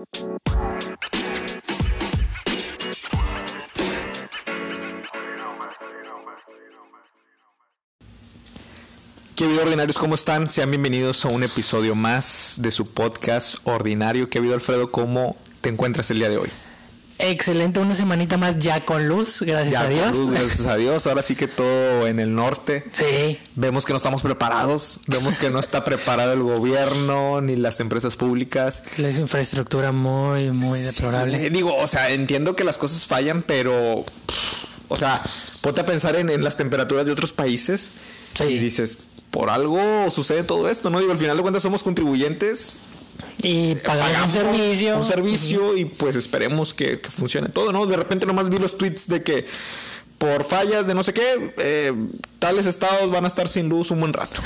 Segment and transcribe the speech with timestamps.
[0.00, 0.06] ¿Qué
[9.46, 9.98] vida ordinarios?
[9.98, 10.50] ¿Cómo están?
[10.50, 14.30] Sean bienvenidos a un episodio más de su podcast ordinario.
[14.30, 14.90] ¿Qué vida Alfredo?
[14.90, 16.48] ¿Cómo te encuentras el día de hoy?
[17.22, 20.16] Excelente, una semanita más ya con luz, gracias Ya, a Dios.
[20.16, 21.06] con luz, gracias a Dios.
[21.06, 22.84] Ahora sí que todo en el norte.
[22.92, 25.00] Sí, Vemos que no estamos preparados.
[25.06, 28.82] Vemos que no está preparado el gobierno ni las empresas públicas.
[28.96, 31.46] la infraestructura muy, muy deplorable.
[31.46, 34.04] Eh, digo, o sea, entiendo que las cosas fallan, pero.
[34.88, 35.20] O sea,
[35.62, 37.90] ponte a pensar en, en las temperaturas de otros países
[38.34, 38.44] Sí.
[38.44, 38.98] y dices,
[39.30, 39.80] por algo
[40.10, 40.98] sucede todo esto, ¿no?
[41.00, 42.78] Digo, al final de cuentas somos contribuyentes
[43.42, 44.96] Y un pagamos servicio.
[44.98, 47.86] Un servicio y pues esperemos que, que funcione todo, ¿no?
[47.86, 49.46] De repente nomás vi los tweets de que
[50.18, 51.94] por fallas de no sé qué, eh,
[52.38, 54.42] tales estados van a estar sin luz un buen rato.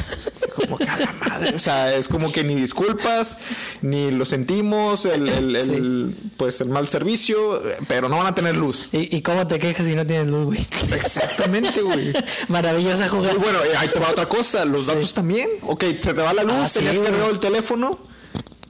[0.55, 3.39] Como que a la madre, o sea, es como que ni disculpas,
[3.83, 8.35] ni lo sentimos, el, el- el, pues el mal servicio, eh, pero no van a
[8.37, 8.89] tener luz.
[8.93, 10.61] ¿Y, y cómo te quejas si no tienes luz, güey?
[10.93, 12.13] Exactamente, güey.
[12.49, 13.35] Maravillosa Y jugada.
[13.35, 15.49] bueno, eh, ahí te va otra cosa, los datos también.
[15.63, 17.11] Ok, se te va la luz, Ah, sí, tenías güey.
[17.11, 17.99] cargado el teléfono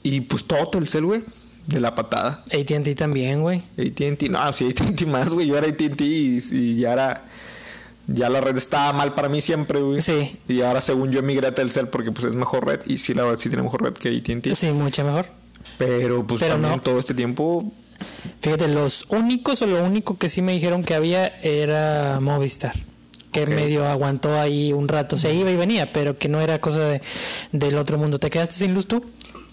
[0.05, 1.25] y pues todo Telcel, güey,
[1.67, 2.45] de la patada.
[2.53, 3.59] AT&T también, güey.
[3.77, 5.49] AT&T, no, sí, AT&T más, güey.
[5.49, 7.25] Yo era AT&T y, y ya era...
[8.07, 10.03] Ya la red estaba mal para mí siempre, güey.
[10.03, 10.39] Sí.
[10.47, 12.81] Y ahora según yo emigré a Telcel porque pues es mejor red.
[12.85, 14.55] Y sí, la verdad sí tiene mejor red que AT&T.
[14.55, 15.27] Sí, mucho mejor.
[15.79, 16.83] Pero pues Pero también no.
[16.83, 17.73] todo este tiempo...
[18.41, 22.75] Fíjate, los únicos o lo único que sí me dijeron que había era Movistar.
[23.33, 25.17] Que medio aguantó ahí un rato.
[25.17, 27.01] Se iba y venía, pero que no era cosa de,
[27.53, 28.19] del otro mundo.
[28.19, 29.03] ¿Te quedaste sin luz tú?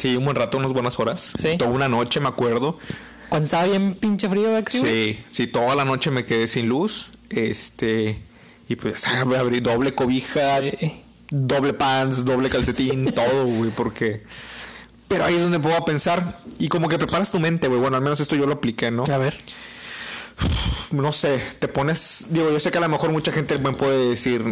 [0.01, 1.31] Sí, un buen rato, unas buenas horas.
[1.37, 1.57] Sí.
[1.59, 2.79] Toda una noche, me acuerdo.
[3.29, 4.81] Cuando estaba bien pinche frío, Axi.
[4.81, 7.11] Sí, sí, toda la noche me quedé sin luz.
[7.29, 8.19] Este...
[8.67, 9.05] Y pues
[9.37, 11.03] abrí doble cobija, Sí.
[11.29, 14.23] doble pants, doble calcetín, todo, güey, porque...
[15.07, 16.35] Pero ahí es donde puedo pensar.
[16.57, 17.79] Y como que preparas tu mente, güey.
[17.79, 19.03] Bueno, al menos esto yo lo apliqué, ¿no?
[19.03, 19.35] A ver.
[20.89, 22.25] No sé, te pones...
[22.29, 24.43] Digo, yo sé que a lo mejor mucha gente puede decir...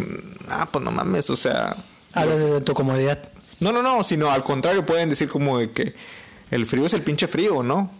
[0.48, 1.76] Ah, pues no mames, o sea...
[2.14, 3.20] Hablas desde tu comodidad.
[3.60, 5.94] No, no, no, sino al contrario, pueden decir como de que
[6.50, 7.90] el frío es el pinche frío, ¿no?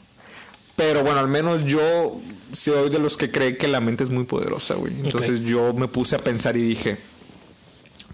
[0.76, 2.18] Pero bueno, al menos yo
[2.52, 4.94] soy de los que cree que la mente es muy poderosa, güey.
[5.00, 6.96] Entonces yo me puse a pensar y dije,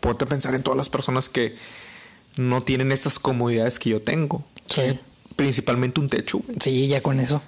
[0.00, 1.54] ponte a pensar en todas las personas que
[2.36, 4.44] no tienen estas comodidades que yo tengo.
[4.66, 4.98] Sí.
[5.36, 6.58] Principalmente un techo, güey.
[6.60, 7.40] Sí, ya con eso.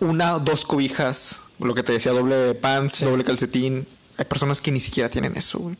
[0.00, 3.04] Una, dos cobijas, lo que te decía, doble pants, Sí.
[3.04, 3.86] doble calcetín.
[4.18, 5.76] Hay personas que ni siquiera tienen eso, güey.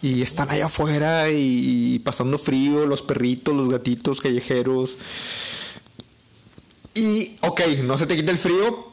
[0.00, 4.96] Y están allá afuera y pasando frío, los perritos, los gatitos callejeros.
[6.94, 8.90] Y, ok, no se te quita el frío,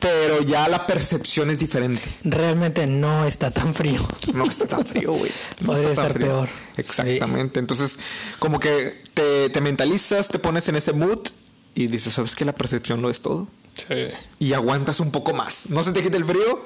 [0.00, 2.02] pero ya la percepción es diferente.
[2.24, 4.00] Realmente no está tan frío.
[4.34, 5.30] No está tan frío, güey.
[5.60, 6.26] No Podría estar frío.
[6.26, 6.48] peor.
[6.76, 7.60] Exactamente.
[7.60, 7.98] Entonces,
[8.38, 11.28] como que te, te mentalizas, te pones en ese mood
[11.74, 12.44] y dices, ¿sabes qué?
[12.44, 13.48] La percepción lo es todo.
[13.74, 13.94] Sí.
[14.38, 15.70] Y aguantas un poco más.
[15.70, 16.62] No se te quita el frío,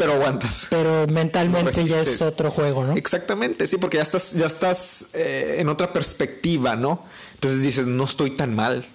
[0.00, 0.66] pero aguantas.
[0.70, 2.96] Pero mentalmente ya es otro juego, ¿no?
[2.96, 7.04] Exactamente, sí, porque ya estás, ya estás eh, en otra perspectiva, ¿no?
[7.34, 8.86] Entonces dices, no estoy tan mal.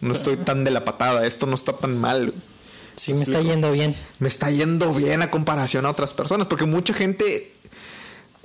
[0.00, 1.26] No estoy tan de la patada.
[1.26, 2.34] Esto no está tan mal.
[2.94, 3.94] Sí, me está yendo bien.
[4.18, 7.52] me está yendo bien a comparación a otras personas, porque mucha gente,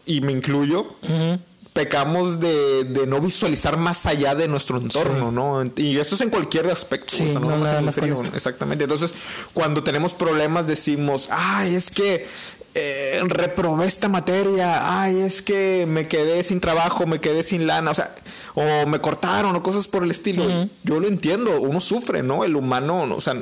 [0.06, 1.40] y me incluyo, Ujú.
[1.80, 5.64] Pecamos de, de no visualizar más allá de nuestro entorno, ¿no?
[5.78, 7.16] Y esto es en cualquier aspecto.
[7.16, 7.98] Sí, no nada más.
[8.34, 8.84] Exactamente.
[8.84, 9.14] Entonces,
[9.54, 12.28] cuando tenemos problemas decimos, ay, es que
[12.76, 17.92] eh, reprobé esta materia, ay, es que me quedé sin trabajo, me quedé sin lana,
[17.92, 18.14] o sea,
[18.56, 20.68] o me cortaron o cosas por el estilo.
[20.84, 22.44] Yo lo entiendo, uno sufre, ¿no?
[22.44, 23.42] El humano, o sea,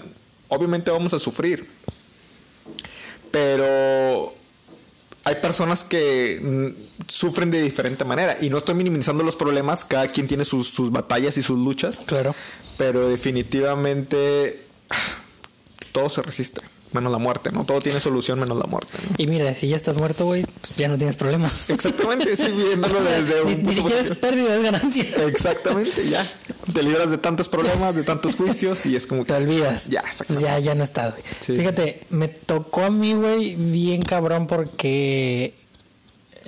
[0.49, 1.67] obviamente vamos a sufrir.
[3.31, 4.36] Pero
[5.27, 8.37] hay personas que mm, sufren de diferente manera.
[8.39, 12.03] Y no estoy minimizando los problemas, cada quien tiene sus, sus batallas y sus luchas.
[12.05, 12.33] Claro.
[12.77, 14.63] Pero definitivamente
[15.91, 16.61] todo se resiste,
[16.91, 17.65] menos la muerte, ¿no?
[17.65, 18.91] Todo tiene solución menos la muerte.
[19.09, 19.15] ¿no?
[19.17, 21.69] Y mira, si ya estás muerto, güey, pues ya no tienes problemas.
[21.69, 25.05] Exactamente, sí, viéndolo O sea, desde ni, un ni punto siquiera es pérdida, es ganancia.
[25.27, 26.25] Exactamente, ya.
[26.73, 29.43] Te libras de tantos problemas, de tantos juicios y es como Te que...
[29.43, 29.89] olvidas.
[29.89, 31.23] Ya, Pues ya, ya no está, güey.
[31.39, 31.55] Sí.
[31.55, 35.53] Fíjate, me tocó a mí, güey, bien cabrón porque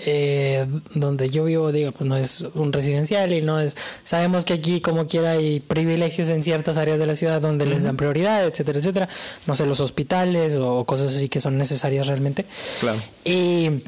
[0.06, 3.76] eh, donde yo vivo, digo, pues no es un residencial y no es.
[4.04, 7.84] Sabemos que aquí, como quiera, hay privilegios en ciertas áreas de la ciudad donde les
[7.84, 9.10] dan prioridad, etcétera, etcétera.
[9.48, 12.46] No sé, los hospitales o cosas así que son necesarias realmente.
[12.80, 13.00] Claro.
[13.26, 13.84] Y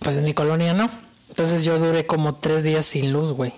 [0.00, 0.90] pues en mi colonia no.
[1.28, 3.52] Entonces yo duré como tres días sin luz, güey.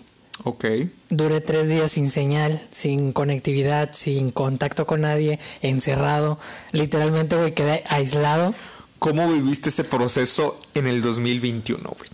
[0.44, 0.64] Ok.
[1.08, 6.38] Duré tres días sin señal, sin conectividad, sin contacto con nadie, encerrado.
[6.72, 8.54] Literalmente, güey, quedé aislado.
[8.98, 12.10] ¿Cómo viviste ese proceso en el 2021, güey?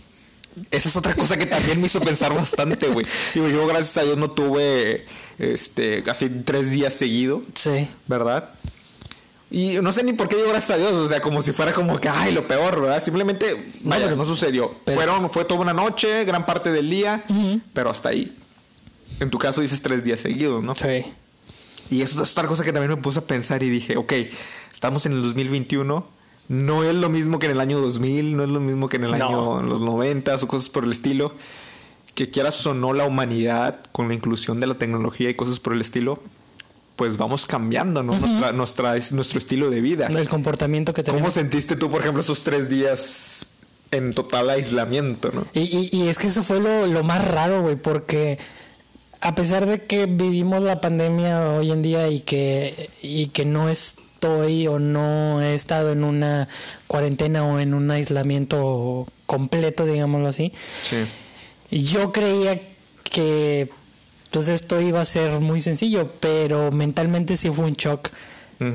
[0.69, 3.03] esa es otra cosa que también me hizo pensar bastante, güey.
[3.33, 5.03] Digo, yo gracias a Dios no tuve
[5.39, 7.87] este casi tres días seguido, Sí.
[8.07, 8.51] ¿verdad?
[9.49, 11.73] Y no sé ni por qué digo gracias a Dios, o sea, como si fuera
[11.73, 13.03] como que, ay, lo peor, ¿verdad?
[13.03, 14.71] Simplemente, vaya, pero- no sucedió.
[14.85, 17.23] pero- Fueron, fue toda una noche, gran parte del día,
[17.73, 18.37] pero hasta ahí.
[19.19, 20.75] En tu caso dices tres días seguidos, ¿no?
[20.75, 21.03] Sí.
[21.89, 24.13] Y eso es otra cosa que también me puse a pensar y dije, ok,
[24.71, 26.07] estamos en el 2021,
[26.49, 29.05] no es lo mismo que en el año 2000, no es lo mismo que en
[29.05, 29.25] el No.
[29.27, 31.33] año en los 90 o cosas por el estilo.
[32.15, 35.73] Que quieras o no la humanidad con la inclusión de la tecnología y cosas por
[35.73, 36.21] el estilo,
[36.95, 38.15] pues vamos cambiando, ¿no?
[38.19, 40.05] Nuestra, nuestra- nuestro estilo de vida.
[40.07, 41.33] El comportamiento que ¿Cómo tenemos.
[41.33, 43.47] sentiste tú, por ejemplo, esos tres días
[43.89, 45.47] en total aislamiento, no?
[45.53, 48.37] Y, y- y es que eso fue lo, lo más raro, güey, porque
[49.21, 53.69] a pesar de que vivimos la pandemia hoy en día y que, y que no
[54.23, 56.47] estoy o no he estado en una
[56.87, 60.53] cuarentena o en un aislamiento completo, digámoslo así,
[60.89, 61.03] Sí.
[61.71, 62.61] yo creía
[63.03, 63.69] que
[64.31, 68.09] pues esto iba a ser muy sencillo, pero mentalmente sí fue un shock.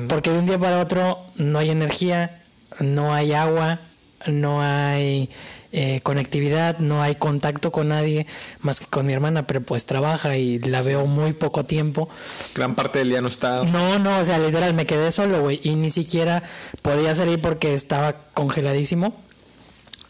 [0.07, 2.43] Porque de un día para otro no hay energía,
[2.79, 3.81] no hay agua,
[4.27, 5.29] no hay
[5.71, 8.25] eh, conectividad, no hay contacto con nadie
[8.59, 12.09] más que con mi hermana, pero pues trabaja y la veo muy poco tiempo.
[12.55, 13.63] Gran parte del día no está.
[13.63, 16.43] No, no, o sea, literal, me quedé solo, güey, y ni siquiera
[16.81, 19.15] podía salir porque estaba congeladísimo.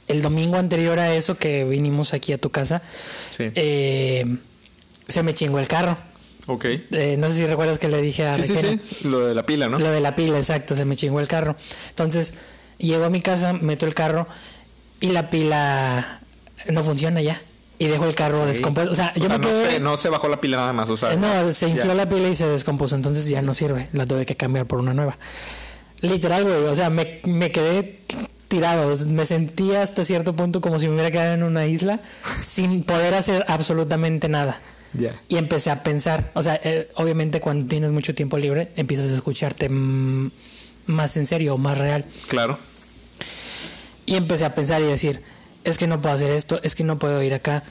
[0.08, 2.82] El domingo anterior a eso que vinimos aquí a tu casa,
[3.38, 3.52] Sí.
[3.54, 4.26] eh,
[5.08, 5.98] se me chingó el carro.
[6.48, 6.66] ok.
[6.66, 8.82] Eh, no sé si recuerdas que le dije a Sí, sí, Requena.
[8.84, 9.08] sí.
[9.08, 9.78] Lo de la pila, ¿no?
[9.78, 11.56] Lo de la pila, exacto, se me chingó el carro.
[11.90, 12.34] Entonces,
[12.88, 14.28] llego a mi casa, meto el carro
[15.00, 16.22] y la pila
[16.70, 17.42] no funciona ya.
[17.82, 18.92] Y dejo el carro descompuesto.
[18.92, 20.90] O sea, yo O sea, me no, se, no se bajó la pila nada más,
[20.90, 21.16] o sea.
[21.16, 21.96] No, se infló ya.
[21.96, 23.88] la pila y se descompuso, entonces ya no sirve.
[23.94, 25.18] La tuve que cambiar por una nueva.
[26.02, 26.66] Literal, güey.
[26.66, 28.02] O sea, me, me quedé
[28.50, 28.94] tirado.
[29.08, 32.02] Me sentía hasta cierto punto como si me hubiera quedado en una isla
[32.42, 34.60] sin poder hacer absolutamente nada.
[34.92, 35.22] Ya.
[35.30, 39.16] Y empecé a pensar, o sea, eh, obviamente cuando tienes mucho tiempo libre, empiezas a
[39.16, 40.32] escucharte mm,
[40.90, 42.06] más en serio, más real.
[42.28, 42.58] Claro.
[44.06, 45.22] Y empecé a pensar y decir,
[45.64, 47.64] es que no puedo hacer esto, es que no puedo ir acá.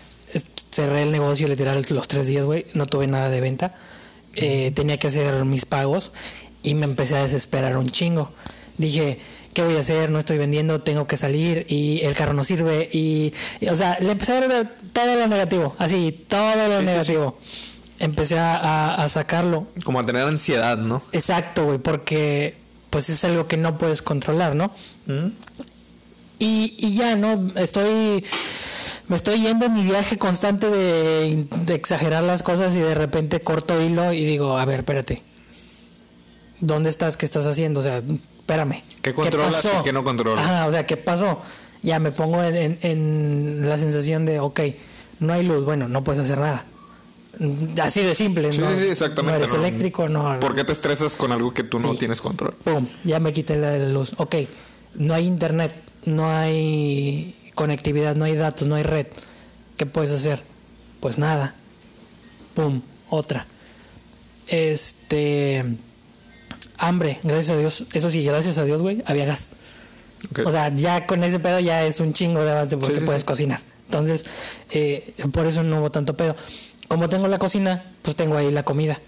[0.70, 3.75] Cerré el negocio literal los tres días, güey, no tuve nada de venta.
[4.35, 6.12] Eh, tenía que hacer mis pagos
[6.62, 8.31] y me empecé a desesperar un chingo.
[8.76, 9.19] Dije,
[9.53, 10.11] ¿qué voy a hacer?
[10.11, 12.88] No estoy vendiendo, tengo que salir y el carro no sirve.
[12.93, 17.37] Y, y, o sea, le empecé a ver todo lo negativo, así, todo lo negativo.
[17.99, 19.67] Empecé a, a- a sacarlo.
[19.82, 21.03] Como a tener ansiedad, ¿no?
[21.11, 22.56] Exacto, güey, porque
[22.90, 24.70] pues es algo que no puedes controlar, ¿no?
[26.38, 27.49] Y, y ya, ¿no?
[27.56, 28.25] Estoy.
[29.08, 33.40] Me estoy yendo en mi viaje constante de, de exagerar las cosas y de repente
[33.40, 35.23] corto hilo y digo, a ver, espérate.
[36.61, 37.17] ¿Dónde estás?
[37.17, 37.81] ¿Qué estás haciendo?
[37.81, 37.99] O sea,
[38.40, 38.82] espérame.
[39.00, 39.81] ¿Qué controlas pasó?
[39.81, 40.69] y qué no controlas?
[40.69, 41.41] O sea, ¿qué pasó?
[41.82, 44.61] Ya me pongo en, en- en la sensación de, ok,
[45.20, 46.67] no hay luz, bueno, no puedes hacer nada.
[47.83, 48.71] Así de simple, Sí, ¿no?
[48.71, 49.39] sí, sí, exactamente.
[49.39, 49.59] No eres no.
[49.65, 50.41] eléctrico, no.
[50.41, 52.01] ¿Por qué te estresas con algo que tú no Sí.
[52.01, 52.55] tienes control?
[52.65, 54.13] Pum, ya me quité la luz.
[54.17, 54.35] Ok,
[54.95, 59.07] no hay internet, no hay conectividad, no hay datos, no hay red.
[59.77, 60.43] ¿Qué puedes hacer?
[61.01, 61.55] Pues nada.
[62.55, 63.47] Pum, otra.
[64.49, 65.65] Este.
[66.79, 67.85] Hambre, gracias a Dios.
[67.93, 69.51] Eso sí, gracias a Dios, güey, había gas.
[70.45, 73.25] O sea, ya con ese pedo ya es un chingo de avance porque Sí, puedes
[73.25, 73.61] cocinar.
[73.87, 74.25] Entonces,
[74.71, 76.35] eh, por eso no hubo tanto pedo.
[76.88, 79.00] Como tengo la cocina, pues tengo ahí la comida.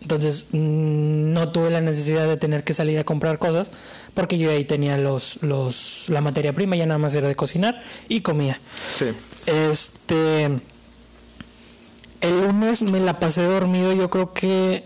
[0.00, 3.70] Entonces, mm, no tuve la necesidad de tener que salir a comprar cosas
[4.14, 7.80] porque yo ahí tenía los, los, la materia prima, ya nada más era de cocinar
[8.08, 8.58] y comía.
[8.94, 9.06] sí.
[9.46, 10.60] Este.
[12.20, 14.84] El lunes me la pasé dormido, yo creo que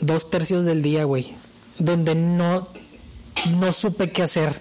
[0.00, 1.32] dos tercios del día, güey.
[1.78, 2.68] Donde no,
[3.58, 4.60] no supe qué hacer.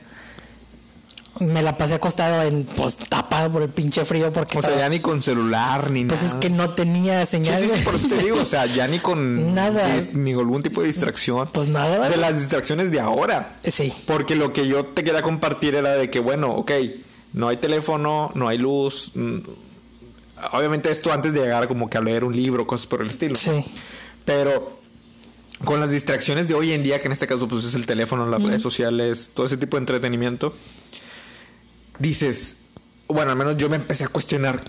[1.40, 4.90] Me la pasé acostado en, pues, tapado por el pinche frío porque O sea, ya
[4.90, 6.34] ni con celular ni pues nada.
[6.36, 7.56] es que no tenía señal.
[7.62, 7.84] sí, sí, güey.
[7.84, 9.88] por eso te digo, o sea, ya ni con Nada.
[10.14, 11.48] ni algún tipo de distracción.
[11.54, 12.10] Pues nada.
[12.10, 13.56] De las distracciones de ahora.
[13.66, 13.92] Sí.
[14.08, 16.72] Porque lo que yo te quería compartir era de que, bueno, ok,
[17.34, 19.12] no hay teléfono, no hay luz.
[19.16, 19.38] mm,
[20.54, 23.36] Obviamente esto antes de llegar como que a leer un libro, cosas por el estilo.
[23.36, 23.52] Sí.
[24.26, 24.80] Pero
[25.64, 28.26] con las distracciones de hoy en día, que en este caso pues es el teléfono,
[28.28, 30.54] las redes sociales, todo ese tipo de entretenimiento,
[32.02, 32.58] dices,
[33.08, 34.62] bueno, al menos yo me empecé a cuestionar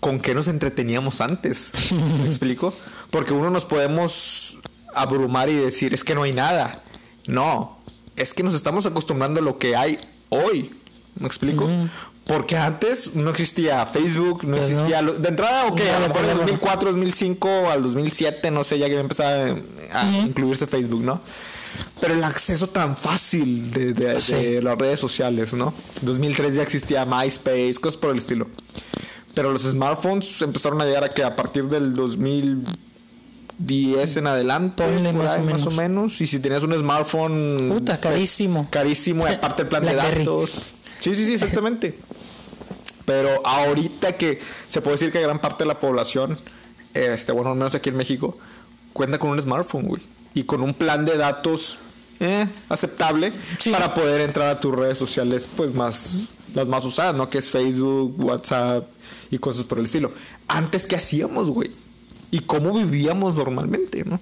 [0.00, 1.72] con qué nos entreteníamos antes.
[1.92, 2.74] ¿Me explico?
[3.10, 4.58] Porque uno nos podemos
[4.94, 6.72] abrumar y decir, es que no hay nada.
[7.28, 7.78] No,
[8.16, 9.98] es que nos estamos acostumbrando a lo que hay
[10.30, 10.70] hoy.
[11.18, 11.68] ¿Me explico?
[12.24, 14.76] Porque antes no existía Facebook, no Pues no.
[14.78, 15.02] existía...
[15.02, 16.38] lo- De entrada, ok, No, a lo mejor en no, no.
[16.42, 19.54] 2004, 2005, al 2007, no sé, ya que empezaba
[19.92, 21.20] a incluirse Facebook, ¿no?
[22.00, 24.34] Pero el acceso tan fácil de, de- Sí.
[24.34, 25.72] de las redes sociales, ¿no?
[26.00, 28.48] En 2003 ya existía MySpace, cosas por el estilo.
[29.34, 35.12] Pero los smartphones empezaron a llegar a que a partir del 2010 en adelante, Ponle
[35.12, 36.20] más ahí, o más o menos.
[36.20, 38.68] Y si tenías un smartphone Puta, carísimo.
[38.70, 40.74] carísimo y aparte el plan de datos.
[41.00, 41.98] Sí, sí, sí, exactamente.
[43.04, 46.36] Pero ahorita que se puede decir que gran parte de la población,
[46.94, 48.38] este, bueno, al menos aquí en México,
[48.92, 50.02] cuenta con un smartphone, güey.
[50.34, 51.78] Y con un plan de datos
[52.20, 53.70] eh, aceptable Sí.
[53.70, 57.28] para poder entrar a tus redes sociales, pues más, las más usadas, ¿no?
[57.28, 58.88] Que es Facebook, WhatsApp
[59.30, 60.10] y cosas por el estilo.
[60.48, 61.70] Antes, ¿qué hacíamos, güey?
[62.30, 64.20] ¿Y cómo vivíamos normalmente, no?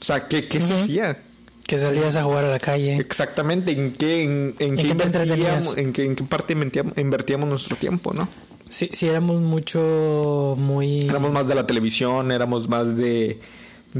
[0.00, 1.22] O sea, ¿qué, qué se hacía?
[1.66, 2.96] Que salías a jugar a la calle.
[2.96, 7.76] Exactamente, ¿en qué, en, en qué invertíamos, en qué, en qué parte invertíamos, invertíamos nuestro
[7.76, 8.28] tiempo, ¿no?
[8.68, 11.00] Sí, sí, éramos mucho, muy...
[11.00, 13.40] Éramos más de la televisión, éramos más de,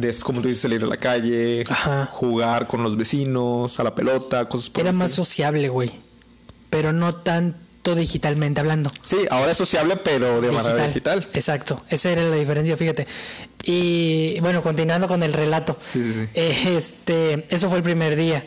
[0.00, 2.06] de como tú dices, salir a la calle, Ajá.
[2.12, 5.24] jugar con los vecinos, a la pelota, cosas por Era más estilo.
[5.24, 5.90] sociable, güey.
[6.70, 8.90] Pero no tanto digitalmente hablando.
[9.02, 11.26] Sí, ahora es sociable, pero de manera digital.
[11.32, 13.06] Exacto, esa era la diferencia, fíjate.
[13.64, 15.76] Y bueno, continuando con el relato.
[15.80, 16.28] Sí, sí, sí.
[16.34, 18.46] Eh, Este, eso fue el primer día.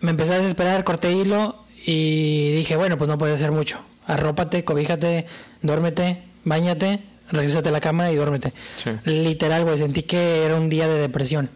[0.00, 3.78] Me empecé a desesperar, corté hilo y dije, bueno, pues no puedo hacer mucho.
[4.06, 5.24] Arrópate, cobíjate,
[5.62, 8.52] duérmete, bañate, regrésate a la cama y duérmete.
[8.82, 8.90] Sí.
[9.04, 11.50] Literal, güey, sentí que era un día de depresión.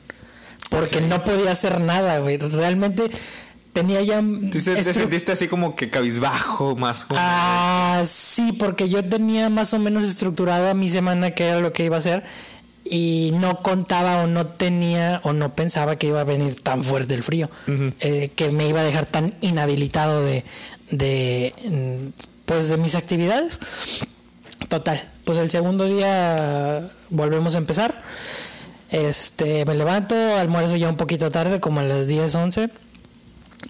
[0.71, 2.37] Porque no podía hacer nada, güey.
[2.37, 3.11] Realmente
[3.73, 4.21] tenía ya...
[4.21, 7.21] ¿Te, te sentiste así como que cabizbajo, más como...
[7.23, 11.85] Ah, sí, porque yo tenía más o menos estructurada mi semana que era lo que
[11.85, 12.25] iba a hacer
[12.91, 17.15] y no contaba o no tenía o no pensaba que iba a venir tan fuerte
[17.15, 17.51] el frío,
[18.01, 20.45] eh, que me iba a dejar tan inhabilitado de,
[20.91, 23.61] de, mm, pues de mis actividades.
[24.69, 28.03] Total, pues el segundo día volvemos a empezar.
[28.89, 32.71] Este, me levanto, almuerzo ya un poquito tarde, como a las 10, 11.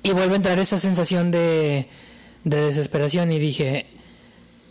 [0.05, 1.89] Y vuelve a entrar esa sensación de,
[2.45, 3.87] de desesperación y dije,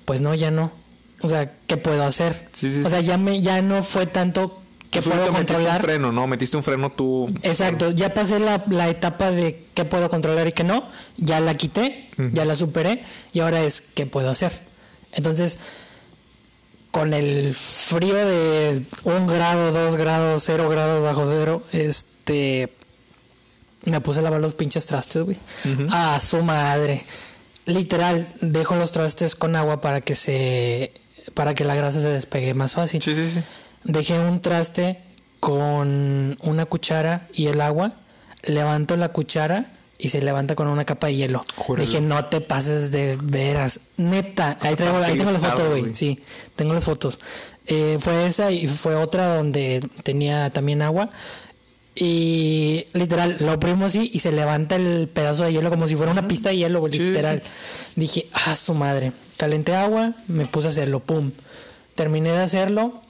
[0.05, 0.71] pues no, ya no.
[1.19, 2.47] O sea, ¿qué puedo hacer?
[2.53, 5.53] Sí, sí, o sea, ya, me, ya no fue tanto que Tú puedo solito metiste
[5.55, 5.81] controlar.
[5.81, 6.25] un freno, ¿no?
[6.27, 7.27] Metiste un freno tú...
[7.43, 11.53] Exacto, ya pasé la, la etapa de qué puedo controlar y qué no, ya la
[11.53, 13.03] quité, ya la superé
[13.33, 14.53] y ahora es qué puedo hacer.
[15.11, 15.59] Entonces,
[16.97, 22.73] con el frío de un grado, dos grados, cero grados bajo cero, este,
[23.83, 25.37] me puse a lavar los pinches trastes, güey.
[25.91, 27.03] A su madre.
[27.67, 30.91] Literal, dejo los trastes con agua para que se,
[31.35, 32.99] para que la grasa se despegue más fácil.
[32.99, 33.41] Sí, sí, sí.
[33.83, 34.99] Dejé un traste
[35.39, 37.93] con una cuchara y el agua.
[38.41, 41.43] Levanto la cuchara y se levanta con una capa de hielo.
[41.55, 41.85] Júralo.
[41.85, 43.79] Dije, no te pases de veras.
[43.97, 44.57] Neta.
[44.61, 45.81] Ahí, traigo, ahí tengo la foto, güey.
[45.81, 45.93] güey.
[45.93, 46.21] Sí,
[46.55, 47.19] tengo las fotos.
[47.65, 51.09] Eh, fue esa y fue otra donde tenía también agua.
[51.99, 56.11] Y literal, lo oprimo así y se levanta el pedazo de hielo como si fuera
[56.11, 57.41] una pista de hielo, güey, Sí, literal.
[57.95, 59.13] Dije, ah, su madre.
[59.37, 61.31] Calenté agua, me puse a hacerlo, pum.
[61.95, 63.01] Terminé de hacerlo.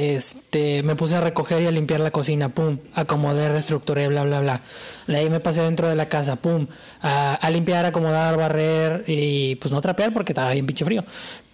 [0.00, 4.40] Este, me puse a recoger y a limpiar la cocina, pum, acomodé, reestructuré, bla, bla,
[4.40, 4.60] bla.
[5.08, 6.68] De ahí me pasé dentro de la casa, pum,
[7.02, 11.04] a, limpiar, acomodar, barrer y pues no trapear porque estaba bien pinche frío.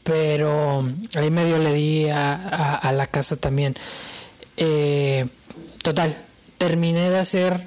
[0.02, 0.86] Pero
[1.16, 3.76] ahí medio le di a la casa también.
[4.58, 5.24] Eh,
[5.82, 6.14] total,
[6.58, 7.66] terminé de hacer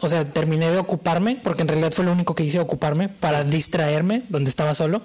[0.00, 3.44] o sea, terminé de ocuparme, porque en realidad fue lo único que hice, ocuparme para
[3.44, 5.02] distraerme donde estaba solo.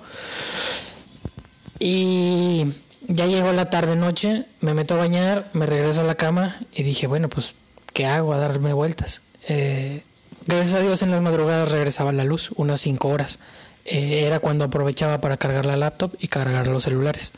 [1.77, 2.67] Y
[3.07, 6.83] ya llegó la tarde noche, me meto a bañar, me regreso a la cama y
[6.83, 7.55] dije, bueno, pues,
[7.93, 8.33] ¿qué hago?
[8.33, 9.21] A darme vueltas.
[9.47, 10.01] Eh,
[10.45, 13.39] gracias a Dios en las madrugadas regresaba la luz, unas 5 horas.
[13.85, 17.31] Eh, era cuando aprovechaba para cargar la laptop y cargar los celulares.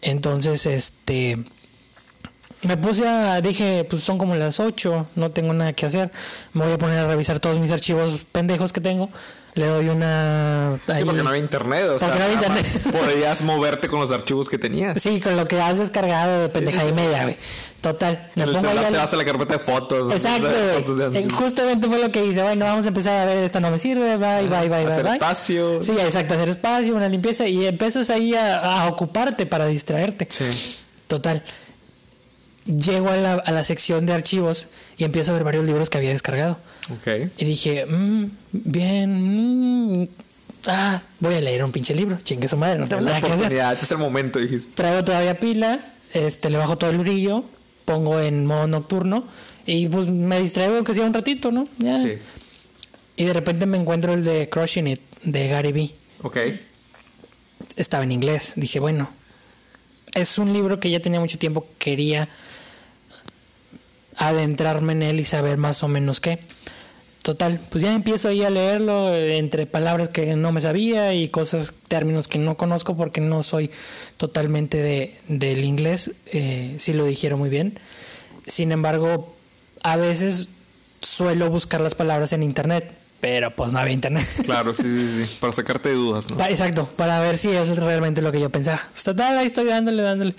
[0.00, 1.44] Entonces, este...
[2.62, 6.10] Me puse a, dije, pues son como las 8, no tengo nada que hacer.
[6.54, 9.10] Me voy a poner a revisar todos mis archivos pendejos que tengo.
[9.56, 10.76] Le doy una...
[10.84, 11.84] Sí, ahí- porque no había internet.
[11.84, 12.66] O Porque sea, no había internet.
[12.84, 15.00] más Podrías moverte con los archivos que tenías.
[15.00, 17.36] Sí, con lo que has descargado de pendeja y media, güey.
[17.80, 18.14] Total.
[18.14, 20.12] En Me el pongo ahí celular al- te vas a la carpeta de fotos.
[20.12, 21.12] Exacto, güey.
[21.12, 21.28] de Eh.
[21.30, 22.42] Justamente fue lo que hice.
[22.42, 24.92] Bueno, vamos a empezar a ver esto no me sirve, bye, bye, bye, bye.
[24.92, 25.12] Hacer bye.
[25.12, 25.82] espacio.
[25.84, 30.26] Sí, exacto, hacer espacio, una limpieza y empiezas ahí a, a ocuparte para distraerte.
[30.30, 30.78] Sí.
[31.06, 31.42] Total.
[32.66, 35.98] Llego a la, a la sección de archivos y empiezo a ver varios libros que
[35.98, 36.58] había descargado.
[36.92, 37.30] Ok.
[37.36, 40.08] Y dije, "Mm, bien, mm,
[40.68, 42.16] ah, voy a leer un pinche libro.
[42.22, 43.52] Chingue su madre, no tengo nada que hacer.
[43.52, 44.72] este es el momento, dijiste.
[44.74, 45.78] Traigo todavía pila,
[46.14, 47.44] este, le bajo todo el brillo,
[47.84, 49.26] pongo en modo nocturno
[49.66, 51.68] y pues me distraigo aunque sea un ratito, ¿no?
[51.78, 52.02] Ya.
[52.02, 52.14] Sí.
[53.16, 55.94] Y de repente me encuentro el de Crushing It, de Gary Vee.
[56.22, 56.38] Ok.
[57.76, 58.54] Estaba en inglés.
[58.56, 59.10] Dije, bueno,
[60.14, 62.28] es un libro que ya tenía mucho tiempo, quería
[64.16, 66.40] adentrarme en él y saber más o menos qué.
[67.24, 71.30] Total, pues ya empiezo ahí a leerlo eh, entre palabras que no me sabía y
[71.30, 73.70] cosas, términos que no conozco porque no soy
[74.18, 77.78] totalmente de, del inglés, eh, sí lo dijeron muy bien.
[78.46, 79.34] Sin embargo,
[79.82, 80.48] a veces
[81.00, 84.26] suelo buscar las palabras en internet, pero pues no había internet.
[84.44, 85.38] Claro, sí, sí, sí.
[85.40, 86.44] Para sacarte de dudas, ¿no?
[86.44, 88.82] Exacto, para ver si eso es realmente lo que yo pensaba.
[89.02, 90.34] Total, ahí estoy dándole, dándole.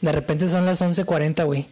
[0.00, 1.66] De repente son las 11.40, güey.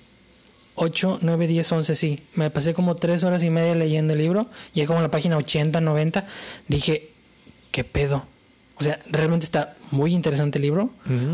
[0.81, 2.21] 8, 9, 10, 11, sí.
[2.35, 4.47] Me pasé como 3 horas y media leyendo el libro.
[4.73, 6.27] Llegué como a la página 80, 90.
[6.69, 7.11] Dije,
[7.71, 8.27] ¿qué pedo?
[8.81, 10.91] O sea, ¿realmente está muy interesante el libro?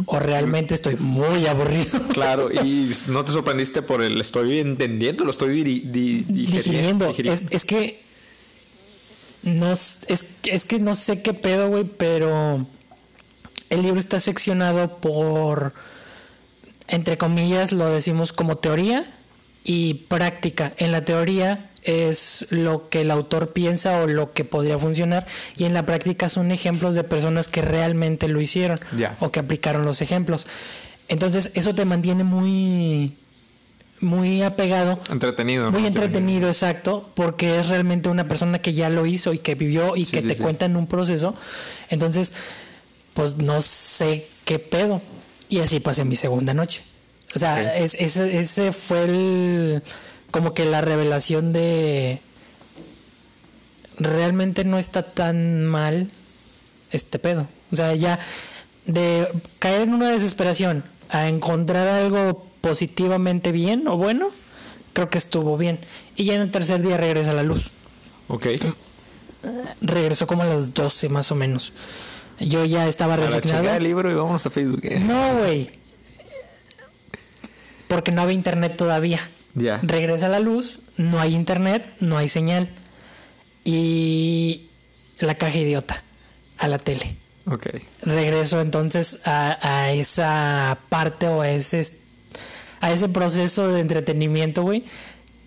[0.06, 1.84] ¿O realmente estoy muy aburrido?
[2.14, 7.08] Claro, y no te sorprendiste por el estoy entendiendo, lo estoy di- digiriendo.
[7.08, 7.32] digiriendo.
[7.32, 8.02] Es, es que.
[9.42, 12.66] No, es que no sé qué pedo, güey, pero.
[13.68, 15.74] El libro está seccionado por.
[16.88, 19.04] Entre comillas, lo decimos como teoría
[19.64, 20.72] y práctica.
[20.76, 25.64] En la teoría es lo que el autor piensa o lo que podría funcionar, y
[25.64, 28.78] en la práctica son ejemplos de personas que realmente lo hicieron
[29.20, 30.46] o que aplicaron los ejemplos.
[31.08, 33.16] Entonces, eso te mantiene muy.
[34.00, 35.70] Muy apegado Entretenido.
[35.70, 35.86] muy ¿no?
[35.88, 40.04] entretenido, exacto, porque es realmente una persona que ya lo hizo y que vivió y
[40.04, 40.42] Sí, que sí, te sí.
[40.42, 41.34] cuenta en un proceso.
[41.90, 42.32] Entonces,
[43.14, 45.00] pues no sé qué pedo.
[45.48, 46.82] Y así pasé mi segunda noche.
[47.34, 49.82] O sea, es- ese, ese fue el.
[50.30, 52.20] como que la revelación de.
[53.98, 56.10] Realmente no está tan mal
[56.90, 57.46] este pedo.
[57.72, 58.18] O sea, ya
[58.86, 59.28] de
[59.60, 64.28] caer en una desesperación a encontrar algo positivamente bien o bueno,
[64.92, 65.78] creo que estuvo bien.
[66.16, 67.70] Y ya en el tercer día regresa la luz.
[68.28, 68.46] Ok.
[69.80, 71.72] Regresó como a las 12 más o menos.
[72.40, 73.68] Yo ya estaba resignado.
[73.74, 74.80] el libro y vámonos a Facebook.
[74.84, 74.98] ¿eh?
[74.98, 75.70] No, güey.
[77.88, 79.20] Porque no había internet todavía.
[79.54, 79.78] Ya.
[79.82, 82.68] Regresa la luz, no hay internet, no hay señal.
[83.64, 84.66] Y
[85.20, 86.02] la caja idiota
[86.58, 87.16] a la tele.
[87.46, 87.66] Ok.
[88.02, 91.86] Regreso entonces a, a esa parte o a ese
[92.80, 94.84] a ese proceso de entretenimiento, güey.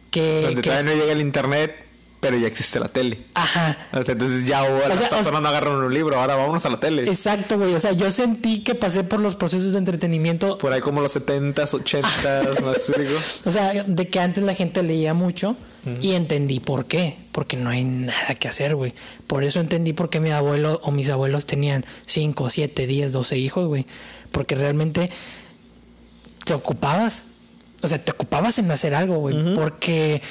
[0.10, 1.76] Que, Donde que todavía es- no llega el internet,
[2.20, 3.20] pero ya existe la tele.
[3.36, 3.78] Ajá.
[3.94, 6.20] O sea, entonces ya ahora O sea, las personas o sea- no agarran un libro,
[6.20, 7.04] ahora vámonos a la tele.
[7.08, 7.74] Exacto, güey.
[7.76, 11.16] O sea, yo sentí que pasé por los procesos de entretenimiento Por ahí como los
[11.16, 13.12] 70s, 80s, ¿no explico?
[13.46, 15.56] O sea, de que antes la gente leía mucho
[16.02, 17.18] y entendí por qué.
[17.32, 18.94] Porque no hay nada que hacer, güey.
[19.28, 23.38] Por eso entendí por qué mi abuelo o mis abuelos tenían 5, 7, 10, 12
[23.38, 23.86] hijos, güey.
[24.32, 25.10] Porque realmente
[26.46, 27.28] te ocupabas.
[27.84, 29.54] O sea, te ocupabas en hacer algo, güey.
[29.56, 30.22] Porque,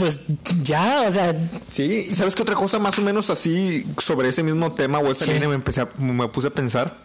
[0.00, 0.20] pues
[0.62, 1.32] ya, o sea,
[1.70, 5.10] Sí, y sabes que otra cosa más o menos así sobre ese mismo tema o
[5.10, 5.32] esa Sí.
[5.32, 6.98] línea me empecé a- me puse a pensar.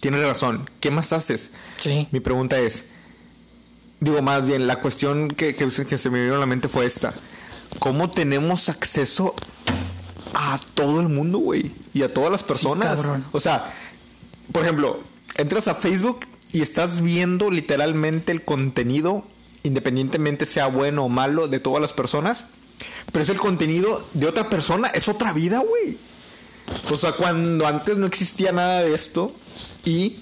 [0.00, 0.68] Tienes razón.
[0.80, 1.50] ¿Qué más haces?
[1.78, 2.06] sí.
[2.12, 2.86] Mi pregunta es,
[4.00, 6.68] digo más bien, la cuestión que, que, se- que se me vino a la mente
[6.68, 7.12] fue esta.
[7.78, 9.34] ¿Cómo tenemos acceso
[10.34, 11.72] a todo el mundo, güey?
[11.94, 13.00] Y a todas las personas.
[13.32, 13.72] o sea,
[14.52, 15.00] por ejemplo,
[15.36, 16.20] entras a Facebook
[16.52, 19.24] y estás viendo literalmente el contenido,
[19.62, 22.46] independientemente sea bueno o malo, de todas las personas.
[23.12, 25.98] Pero es el contenido de otra persona, es otra vida, güey.
[26.90, 29.32] O sea, cuando antes no existía nada de esto
[29.84, 30.14] y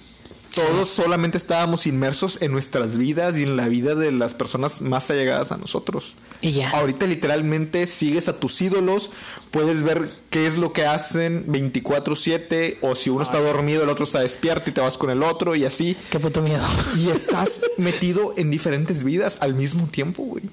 [0.57, 5.11] todos solamente estábamos inmersos en nuestras vidas y en la vida de las personas más
[5.11, 6.15] allegadas a nosotros.
[6.41, 6.71] Y ya.
[6.71, 9.11] Ahorita literalmente sigues a tus ídolos,
[9.51, 14.05] puedes ver qué es lo que hacen 24/7 o si uno está dormido el otro
[14.05, 15.97] está despierto y te vas con el otro y así.
[16.11, 16.65] Qué puto miedo.
[16.97, 20.45] Y estás metido en diferentes vidas al mismo tiempo, güey.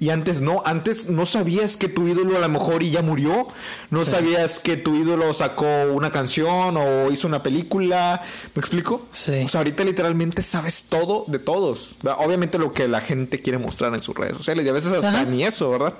[0.00, 3.48] Y antes no, antes no sabías que tu ídolo a lo mejor y ya murió,
[3.90, 8.22] no sabías que tu ídolo sacó una canción o hizo una película,
[8.54, 9.04] ¿me explico?
[9.10, 9.42] Sí.
[9.44, 11.96] O sea, ahorita literalmente sabes todo de todos.
[12.18, 15.08] Obviamente lo que la gente quiere mostrar en sus redes sociales y a veces hasta
[15.08, 15.24] Ajá.
[15.24, 15.94] ni eso, ¿verdad?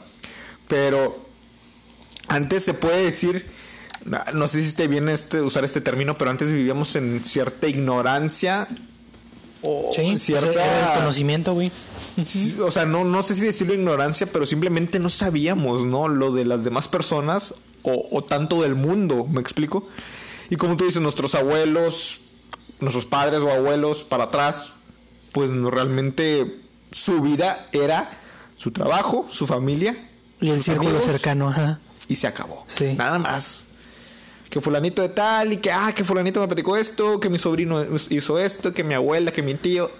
[0.69, 1.19] Pero
[2.29, 3.47] antes se puede decir,
[4.05, 7.67] no no sé si esté bien este, usar este término, pero antes vivíamos en cierta
[7.67, 8.69] ignorancia
[9.63, 11.71] o Sí, pues, era desconocimiento, güey.
[12.25, 16.09] Sí, o sea, no, no sé si decirlo ignorancia, pero simplemente no sabíamos, ¿no?
[16.09, 19.89] Lo de las demás personas o, o tanto del mundo, ¿me explico?
[20.51, 22.21] Y como tú dices, nuestros abuelos,
[22.81, 24.73] nuestros padres o abuelos para atrás,
[25.33, 28.11] pues no, realmente su vida era
[28.57, 30.09] su trabajo, su familia
[30.41, 31.79] Y el círculo cercano, ajá.
[32.09, 32.65] y se acabó.
[32.67, 32.95] Sí.
[32.95, 33.65] Nada más.
[34.51, 37.85] Que fulanito de tal y que, ah, que fulanito me platicó esto, que mi sobrino
[38.11, 39.91] hizo esto, que mi abuela, que mi tío.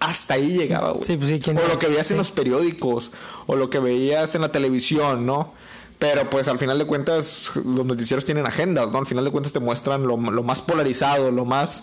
[0.00, 1.02] Hasta ahí llegaba, güey.
[1.02, 3.10] Sí, pues sí, ¿quién o lo que veías en los periódicos,
[3.46, 5.52] o lo que veías en la televisión, ¿no?
[5.98, 8.98] Pero pues al final de cuentas los noticieros tienen agendas, ¿no?
[8.98, 11.82] Al final de cuentas te muestran lo, lo más polarizado, lo más...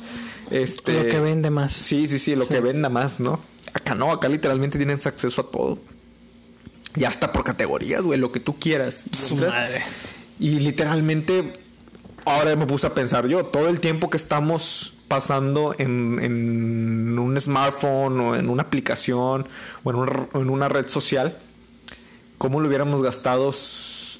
[0.51, 1.73] Este, Lo que vende más.
[1.73, 3.39] Sí, sí, sí, lo que venda más, ¿no?
[3.73, 5.79] Acá no, acá literalmente tienes acceso a todo.
[6.95, 9.03] Y hasta por categorías, güey, lo que tú quieras.
[9.11, 9.81] Su madre.
[10.39, 11.51] y literalmente,
[12.25, 17.39] ahora me puse a pensar yo, todo el tiempo que estamos pasando en, en un
[17.39, 19.47] smartphone o en una aplicación
[19.83, 21.37] o en en una red social,
[22.37, 23.51] ¿cómo lo hubiéramos gastado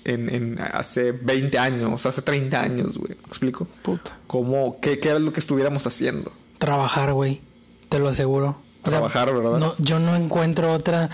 [0.06, 3.16] en, en hace 20 años, hace 30 años, güey?
[3.16, 3.68] ¿Me explico?
[3.82, 4.18] Puta.
[4.28, 6.32] ¿Cómo, qué, ¿Qué era lo que estuviéramos haciendo?
[6.60, 7.42] Trabajar, güey.
[7.90, 8.62] Te lo aseguro.
[8.84, 9.58] O sea, Trabajar, ¿verdad?
[9.58, 11.10] No, yo no encuentro otra.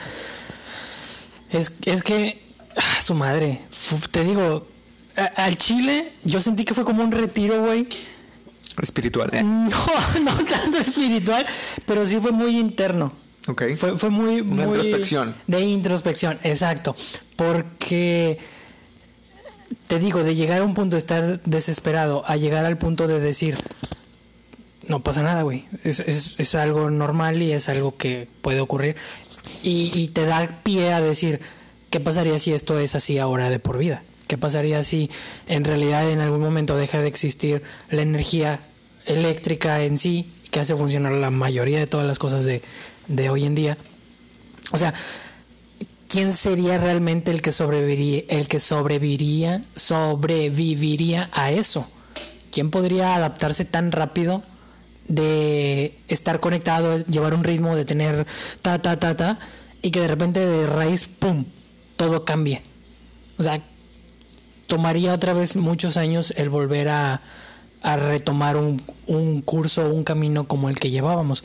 [1.50, 2.42] Es, es que.
[2.76, 3.62] ah, su madre.
[4.12, 4.68] Te digo.
[5.36, 7.88] Al Chile, yo sentí que fue como un retiro, güey.
[8.82, 9.30] Espiritual.
[9.34, 9.44] ¿eh?
[9.44, 9.70] No,
[10.22, 11.46] no tanto espiritual,
[11.86, 13.14] pero sí fue muy interno.
[13.48, 13.64] Ok.
[13.78, 15.36] Fue, fue muy, Una muy introspección.
[15.48, 16.96] De introspección, exacto.
[17.36, 18.38] Porque
[19.88, 23.20] te digo, de llegar a un punto de estar desesperado a llegar al punto de
[23.20, 23.58] decir,
[24.88, 25.66] no pasa nada, güey.
[25.84, 28.96] Es, es- es algo normal y es algo que puede ocurrir.
[29.64, 31.40] Y, y te da pie a decir,
[31.90, 34.04] ¿qué pasaría si esto es así ahora de por vida?
[34.32, 35.10] ¿Qué pasaría si
[35.48, 38.62] en realidad en algún momento deja de existir la energía
[39.06, 42.62] eléctrica en sí que hace funcionar la mayoría de todas las cosas de,
[43.10, 43.78] de hoy en día?
[44.72, 44.94] O sea,
[46.08, 51.86] ¿quién sería realmente el que sobreviviría, el que sobreviviría, sobreviviría a eso?
[52.52, 54.44] ¿Quién podría adaptarse tan rápido
[55.10, 58.26] de estar conectado, llevar un ritmo, de tener
[58.62, 59.40] ta ta ta ta
[59.82, 61.44] y que de repente de raíz pum
[61.98, 62.62] todo cambie?
[63.38, 63.62] O sea,
[64.72, 67.20] tomaría otra vez muchos años el volver a,
[67.84, 71.44] a retomar un, un curso, un camino como el que llevábamos.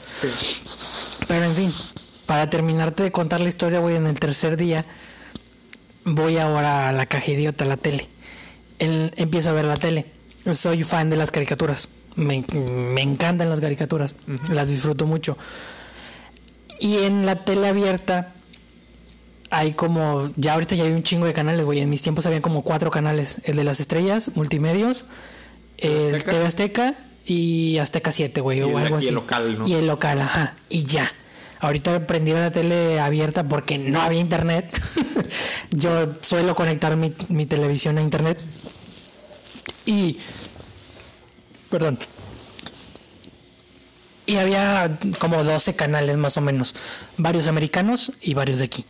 [1.27, 1.69] Pero en fin,
[2.27, 4.85] para terminarte de contar la historia, güey, en el tercer día
[6.05, 8.07] voy ahora a la caja idiota, a la tele.
[8.79, 10.07] El- empiezo a ver la tele.
[10.53, 11.89] Soy fan de las caricaturas.
[12.15, 14.15] Me, me encantan las caricaturas.
[14.53, 15.37] Las disfruto mucho.
[16.79, 18.35] Y en la tele abierta
[19.51, 21.81] hay como, ya ahorita ya hay un chingo de canales, güey.
[21.81, 23.39] En mis tiempos había como cuatro canales.
[23.45, 25.05] El de las estrellas, multimedios,
[25.79, 26.31] el Azteca?
[26.33, 26.95] TV Azteca
[27.27, 29.09] y Azteca 7, güey, Y o algo y así.
[29.09, 29.67] el local, ¿no?
[29.69, 30.55] Y el local, ajá.
[30.69, 31.11] Y ya.
[31.61, 34.79] Ahorita prendí la tele abierta porque no había internet.
[35.71, 38.41] Yo suelo conectar mi, mi televisión a internet.
[39.87, 40.19] Y.
[41.71, 41.99] Perdón.
[44.27, 46.75] Y había como 12 canales más o menos.
[47.17, 48.85] Varios americanos y varios de aquí.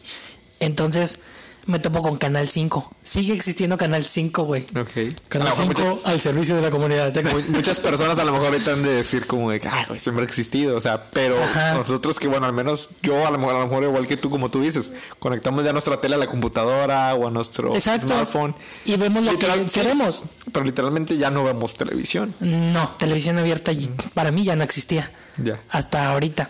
[0.60, 1.20] Entonces
[1.66, 2.94] me topo con Canal 5.
[3.02, 4.62] Sigue existiendo Canal 5, güey.
[4.76, 5.12] Ok.
[5.28, 7.12] Canal A lo mejor 5 al servicio de la comunidad.
[7.24, 9.98] Mu- Muchas personas a lo mejor ahorita han de decir como de que, "Ay, güey,
[9.98, 11.74] siempre ha existido, o sea, pero Ajá.
[11.74, 14.30] nosotros que bueno, al menos yo a lo mejor, a lo mejor igual que tú
[14.30, 18.06] como tú dices, conectamos ya nuestra tele a la computadora o a nuestro Exacto.
[18.08, 18.54] smartphone.
[18.84, 20.22] Y vemos lo Literal, que sí, queremos.
[20.52, 22.32] Pero literalmente ya no vemos televisión.
[22.38, 25.10] No, televisión abierta y- para mí ya no existía.
[25.36, 25.60] Ya.
[25.70, 26.48] Hasta ahorita.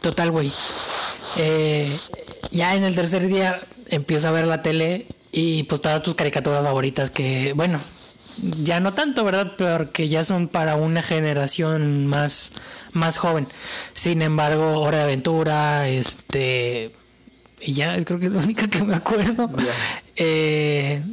[0.00, 0.50] Total, güey.
[1.38, 1.88] Eh,
[2.50, 6.64] ya en el tercer día empiezo a ver la tele y pues todas tus caricaturas
[6.64, 7.80] favoritas que, bueno,
[8.62, 9.52] ya no tanto, ¿verdad?
[9.56, 12.52] Pero que ya son para una generación más,
[12.92, 13.46] más joven.
[13.92, 16.92] Sin embargo, Hora de Aventura, este...
[17.60, 19.50] Y ya creo que es la única que me acuerdo.
[20.16, 21.04] Eh,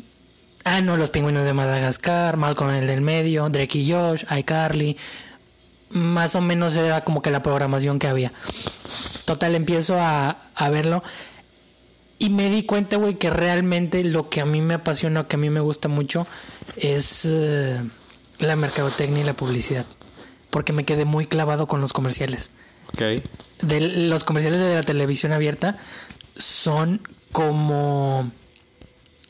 [0.64, 4.98] ah, no, Los Pingüinos de Madagascar, Malcolm el del medio, Drake y Josh, iCarly.
[5.90, 8.32] Más o menos era como que la programación que había.
[9.26, 11.04] Total, empiezo a, a verlo.
[12.20, 15.40] Y me di cuenta, güey, que realmente lo que a mí me apasiona, que a
[15.40, 16.26] mí me gusta mucho,
[16.78, 17.80] es eh,
[18.40, 19.86] la mercadotecnia y la publicidad.
[20.50, 22.52] Porque me quedé muy clavado con los comerciales.
[22.90, 23.22] Ok.
[23.62, 25.78] De los comerciales de la televisión abierta
[26.36, 27.02] son
[27.32, 28.32] como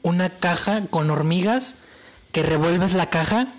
[0.01, 1.75] una caja con hormigas
[2.31, 3.53] que revuelves la caja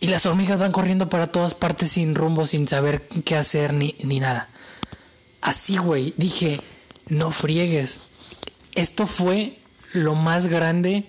[0.00, 3.94] y las hormigas van corriendo para todas partes sin rumbo, sin saber qué hacer ni,
[4.02, 4.48] ni nada.
[5.40, 6.58] Así, güey, dije,
[7.08, 8.10] no friegues.
[8.76, 9.58] Esto fue
[9.92, 11.06] lo más grande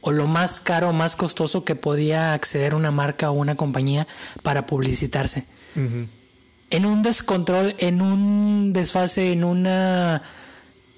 [0.00, 4.06] o lo más caro, más costoso que podía acceder una marca o una compañía
[4.42, 5.44] para publicitarse.
[6.70, 10.22] En un descontrol, en un desfase, en una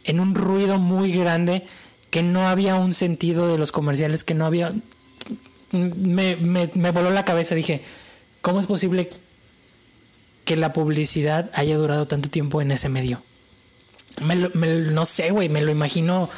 [0.04, 1.64] en un ruido muy grande
[2.10, 4.74] que no había un sentido de los comerciales, que no había
[5.72, 7.82] me, me, me voló la cabeza, dije,
[8.42, 9.08] ¿cómo es posible
[10.44, 13.22] que la publicidad haya durado tanto tiempo en ese medio?
[14.20, 16.28] Me lo- me no sé, güey, me lo imagino.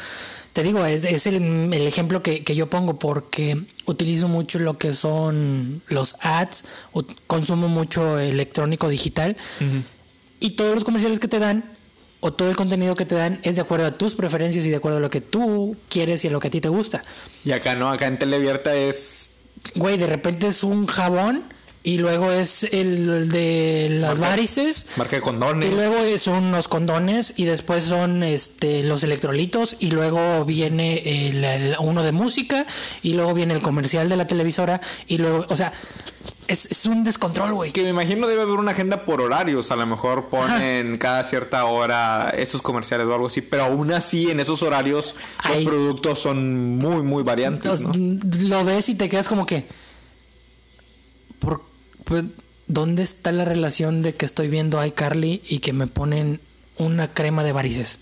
[0.52, 1.34] Te digo, es, es el,
[1.74, 6.64] el ejemplo que, que yo pongo porque utilizo mucho lo que son los ads,
[7.26, 9.36] consumo mucho electrónico digital
[10.38, 11.64] y todos los comerciales que te dan
[12.20, 14.76] o todo el contenido que te dan es de acuerdo a tus preferencias y de
[14.76, 17.02] acuerdo a lo que tú quieres y a lo que a ti te gusta.
[17.44, 19.32] Y acá no, acá en tele abierta es
[19.74, 21.42] Güey, de repente es un jabón
[21.86, 24.86] y luego es el de las varices.
[24.96, 25.70] Marca de condones.
[25.70, 31.44] Y luego son los condones y después son este los electrolitos y luego viene el,
[31.44, 32.66] el- uno de música
[33.02, 35.72] y luego viene el comercial de la televisora y luego, o sea,
[36.48, 37.72] es, es un descontrol, güey.
[37.72, 39.70] Que me imagino debe haber una agenda por horarios.
[39.70, 43.42] A lo mejor ponen cada cierta hora estos comerciales o algo así.
[43.42, 45.64] Pero aún así, en esos horarios, Ay.
[45.64, 47.92] los productos son muy, muy variantes, ¿no?
[47.94, 49.66] Entonces, Lo ves y te quedas como que
[51.38, 51.62] por,
[52.04, 52.24] pues,
[52.66, 56.40] ¿dónde está la relación de que estoy viendo a iCarly y que me ponen
[56.78, 57.98] una crema de varices?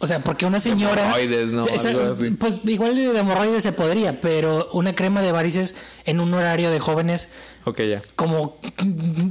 [0.00, 1.02] O sea, porque una señora.
[1.06, 1.66] hemorroides, ¿no?
[1.66, 1.92] Esa-.
[2.38, 6.78] Pues igual de hemorroides se podría, pero una crema de varices en un horario de
[6.78, 7.28] jóvenes,
[7.64, 8.00] Ok, ya.
[8.14, 8.58] como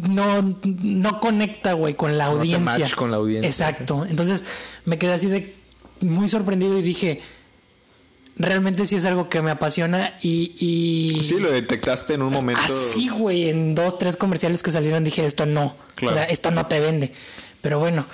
[0.09, 2.59] no, no conecta, güey, con la No audiencia.
[2.59, 4.05] match con la audiencia, Exacto.
[4.09, 4.43] Entonces
[4.83, 5.55] me quedé así de
[6.01, 7.21] muy sorprendido y dije.
[8.39, 12.61] Realmente sí es algo que me apasiona y, y Sí, lo detectaste en un momento.
[12.63, 16.11] así, güey, en dos, tres comerciales que salieron dije esto no, Claro.
[16.11, 17.11] o sea, esto no te vende.
[17.61, 18.05] Pero bueno,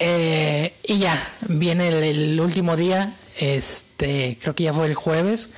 [0.00, 1.16] Eh, y ya
[1.48, 5.50] viene el, el último día, este, creo que ya fue el jueves.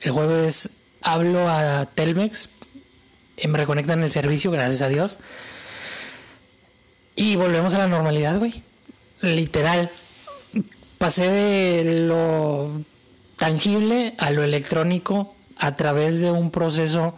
[0.00, 0.70] El jueves
[1.02, 2.50] hablo a Telmex,
[3.36, 5.18] y me reconectan el servicio, gracias a Dios.
[7.16, 8.54] Y volvemos a la normalidad, güey.
[9.20, 9.90] Literal.
[10.98, 12.70] Pasé de lo
[13.36, 17.14] tangible a lo electrónico a través de un proceso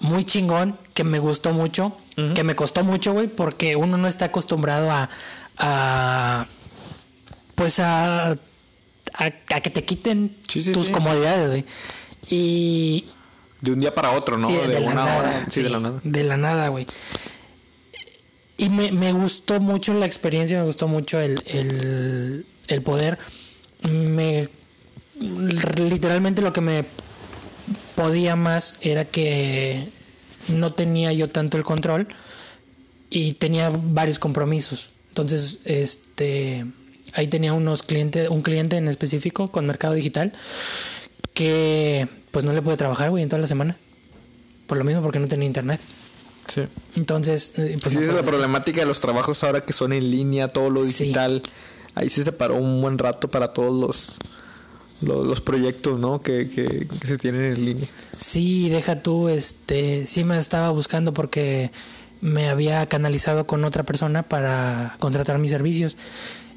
[0.00, 1.96] muy chingón que me gustó mucho,
[2.34, 5.08] que me costó mucho, güey, porque uno no está acostumbrado a,
[5.58, 6.46] a
[7.54, 8.36] pues a, a,
[9.18, 10.92] a que te quiten Sí, sí, tus sí.
[10.92, 11.64] comodidades, güey.
[12.30, 13.04] Y
[13.60, 14.50] De un día para otro, ¿no?
[14.50, 15.46] de, la una nada, hora.
[15.50, 16.00] Sí, de la nada.
[16.04, 16.86] De la nada, güey.
[18.56, 23.18] Y me, me gustó mucho la experiencia, me gustó mucho el, el, el poder.
[23.90, 24.48] Me
[25.20, 26.84] literalmente lo que me
[27.94, 29.88] podía más era que
[30.48, 32.08] no tenía yo tanto el control
[33.10, 34.90] y tenía varios compromisos.
[35.10, 36.66] Entonces, este
[37.12, 40.32] ahí tenía unos clientes, un cliente en específico con mercado digital
[41.32, 43.76] que pues no le pude trabajar, güey, en toda la semana.
[44.66, 45.80] Por lo mismo porque no tenía internet.
[46.52, 46.62] Sí.
[46.96, 50.10] Entonces, eh, pues sí, no es la problemática de los trabajos ahora que son en
[50.10, 51.12] línea, todo lo Sí.
[51.94, 54.14] Ahí se paró un buen rato para todos los,
[55.02, 56.22] los, los proyectos, ¿no?
[56.22, 57.86] Que, que, que se tienen en línea.
[58.18, 61.70] Sí, deja tú, este, sí me estaba buscando porque
[62.20, 65.96] me había canalizado con otra persona para contratar mis servicios.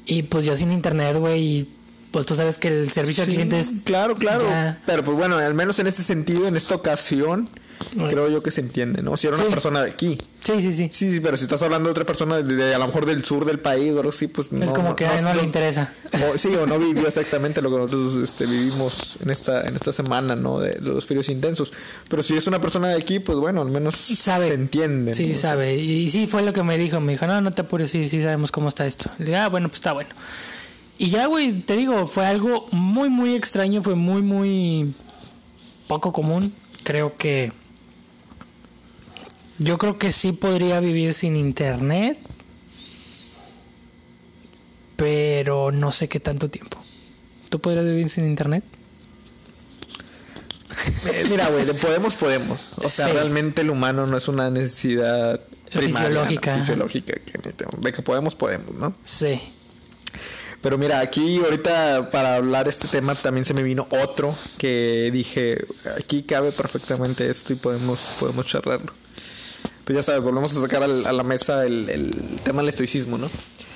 [0.06, 1.68] Y pues ya sin internet, güey, y
[2.10, 3.76] pues tú sabes que el servicio al cliente es...
[3.84, 4.48] Claro, claro.
[4.48, 4.80] Ya.
[4.86, 7.48] Pero pues bueno, al menos en este sentido, en esta ocasión.
[8.08, 9.16] Creo yo que se entiende, ¿no?
[9.16, 9.50] Si era una Sí.
[9.50, 10.18] persona de aquí.
[10.40, 10.88] Sí, sí, sí.
[10.92, 13.24] Sí, sí, pero si estás hablando de otra persona de, de- a lo mejor del
[13.24, 14.64] sur del país o algo así, pues no.
[14.64, 15.92] es como que a él no, le interesa.
[16.12, 19.92] o- sí, o no vivió exactamente lo que nosotros este, vivimos en esta, en esta
[19.92, 20.58] semana, ¿no?
[20.60, 21.72] De los fríos intensos.
[22.08, 24.48] Pero si es una persona de aquí, pues bueno, al menos Sabe.
[24.48, 25.14] se entiende.
[25.14, 25.36] Sí, ¿no?
[25.36, 25.76] sabe.
[25.76, 27.00] Y sí, fue lo que me dijo.
[27.00, 29.10] Me dijo, no, no te apures, sí, sí sabemos cómo está esto.
[29.18, 30.10] Le dije, ah, bueno, pues está bueno.
[31.00, 34.92] Y ya, güey, te digo, fue algo muy, muy extraño, fue muy, muy
[35.86, 36.52] poco común.
[36.82, 37.52] Creo que...
[39.58, 42.18] Yo creo que sí podría vivir sin internet.
[44.96, 46.78] Pero no sé qué tanto tiempo.
[47.50, 48.64] ¿Tú podrías vivir sin internet?
[51.06, 52.72] Eh, Mira, güey, de podemos, podemos.
[52.78, 53.12] O sea, Sí.
[53.12, 55.40] realmente el humano no es una necesidad
[55.72, 57.14] primaria, Fisiológica, fisiológica.
[57.80, 58.94] De que podemos, podemos, ¿no?
[59.04, 59.40] Sí.
[60.60, 65.64] Pero mira, aquí ahorita para hablar este tema también se me vino otro que dije,
[65.98, 68.92] aquí cabe perfectamente esto y podemos, podemos charlarlo.
[69.88, 72.10] Pues ya sabes, volvemos a sacar al- a la mesa el, el
[72.44, 73.30] tema del estoicismo, ¿no?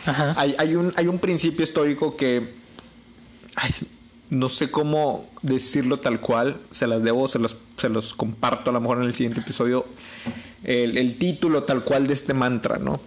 [0.05, 0.35] Ajá.
[0.37, 2.53] Hay, hay, un, hay un principio estoico que
[3.57, 3.70] ay,
[4.29, 8.72] no sé cómo decirlo tal cual, se las debo, se los, se los comparto a
[8.75, 9.87] lo mejor en el siguiente episodio,
[10.64, 13.01] el, el título tal cual de este mantra, ¿no?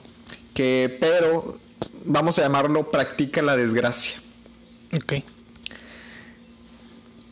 [0.55, 1.59] Que, pero
[2.05, 4.15] vamos a llamarlo practica la desgracia.
[4.93, 5.13] Ok.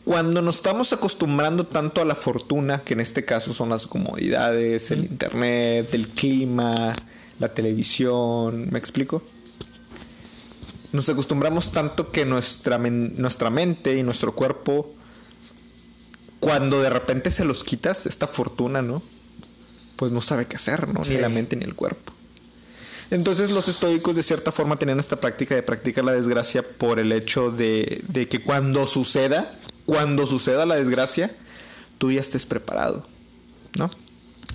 [0.04, 4.90] Cuando nos estamos acostumbrando tanto a la fortuna, que en este caso son las comodidades,
[4.90, 6.92] el internet, el clima,
[7.38, 9.22] la televisión, ¿me explico?
[10.92, 14.94] Nos acostumbramos tanto que nuestra, men- nuestra mente y nuestro cuerpo,
[16.38, 19.02] cuando de repente se los quitas, esta fortuna, ¿no?
[19.96, 21.02] Pues no sabe qué hacer, ¿no?
[21.02, 21.14] Sí.
[21.14, 22.12] Ni la mente ni el cuerpo.
[23.10, 27.10] Entonces los estoicos de cierta forma tenían esta práctica de practicar la desgracia por el
[27.12, 31.30] hecho de, de que cuando suceda, cuando suceda la desgracia,
[31.98, 33.06] tú ya estés preparado,
[33.78, 33.90] ¿no?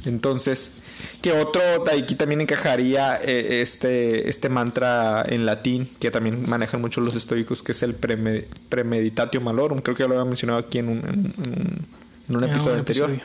[0.05, 0.81] Entonces,
[1.21, 1.61] que otro,
[1.91, 7.61] aquí también encajaría eh, este, este mantra en latín, que también manejan mucho los estoicos,
[7.61, 10.97] que es el preme- premeditatio malorum, creo que ya lo había mencionado aquí en un,
[10.99, 11.87] en un-
[12.29, 13.21] en un episodio un anterior episodio.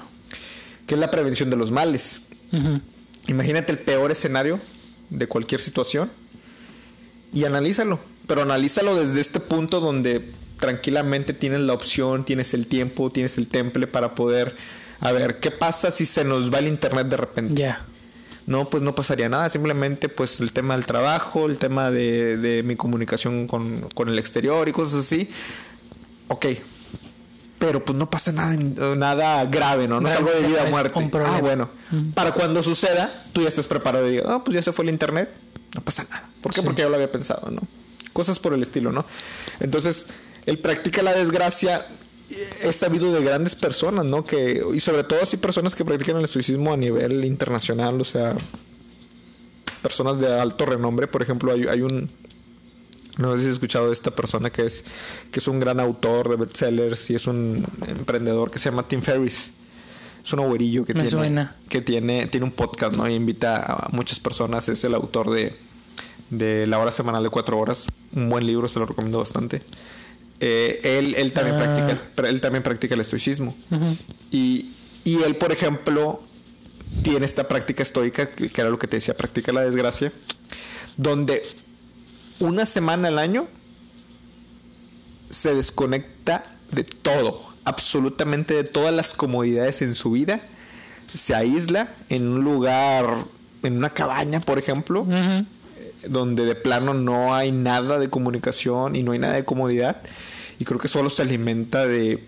[0.87, 2.23] que es la prevención de los males.
[3.29, 4.59] Imagínate el peor escenario
[5.11, 6.11] de cualquier situación
[7.33, 8.01] y analízalo.
[8.27, 10.31] Pero analízalo desde este punto donde
[10.65, 14.57] tranquilamente tienes la opción, tienes el tiempo, tienes el temple para poder...
[15.01, 17.55] A ver, ¿qué pasa si se nos va el internet de repente?
[17.55, 17.85] Ya.
[18.47, 19.51] No, pues no pasaría nada.
[19.51, 24.19] Simplemente pues el tema del trabajo, el tema de, de mi comunicación con, con el
[24.19, 25.29] exterior y cosas así.
[26.29, 26.47] Ok.
[27.59, 28.57] Pero pues no pasa nada,
[28.97, 30.01] nada grave, ¿no?
[30.01, 30.99] No es algo de vida o muerte.
[31.27, 31.69] Ah, bueno.
[32.15, 34.91] Para cuando suceda, tú ya estás preparado y digas, ah, pues ya se fue el
[34.91, 35.29] internet.
[35.75, 36.31] No pasa nada.
[36.41, 36.61] ¿Por qué?
[36.61, 36.67] Sí.
[36.67, 37.61] Porque yo lo había pensado, ¿no?
[38.15, 39.05] Cosas por el estilo, ¿no?
[39.61, 40.07] Entonces,
[40.47, 41.87] el practica la desgracia
[42.63, 44.25] es sabido de grandes personas, ¿no?
[44.25, 48.35] Que, y sobre todo así personas que practican el estoicismo a nivel internacional, o sea,
[49.83, 52.11] personas de alto renombre, por ejemplo, hay, hay un
[53.17, 54.85] no sé si has escuchado de esta persona que es
[55.31, 59.03] que es un gran autor de bestsellers y es un emprendedor que se llama Tim
[59.03, 59.53] Ferriss.
[60.25, 61.57] Es un güerillo que Me tiene suena.
[61.69, 63.09] que tiene tiene un podcast, ¿no?
[63.09, 65.55] Y invita a muchas personas, es el autor de
[66.31, 69.63] de La hora semanal de cuatro horas, un buen libro, se lo recomiendo bastante.
[70.41, 71.65] Eh, él, él también Ah.
[71.65, 73.55] practica él también practica el estoicismo.
[74.31, 74.71] Y,
[75.05, 76.23] y él, por ejemplo,
[77.03, 80.13] tiene esta práctica estoica, que, era lo que te decía, practica la desgracia,
[80.97, 81.43] donde
[82.41, 83.49] una semana al año
[85.31, 90.41] se desconecta de todo, absolutamente de todas las comodidades en su vida,
[91.13, 93.25] se aísla en un lugar,
[93.63, 95.07] en una cabaña, por ejemplo.
[96.09, 100.01] Donde de plano no hay nada de comunicación y no hay nada de comodidad.
[100.59, 102.25] Y creo que solo se alimenta de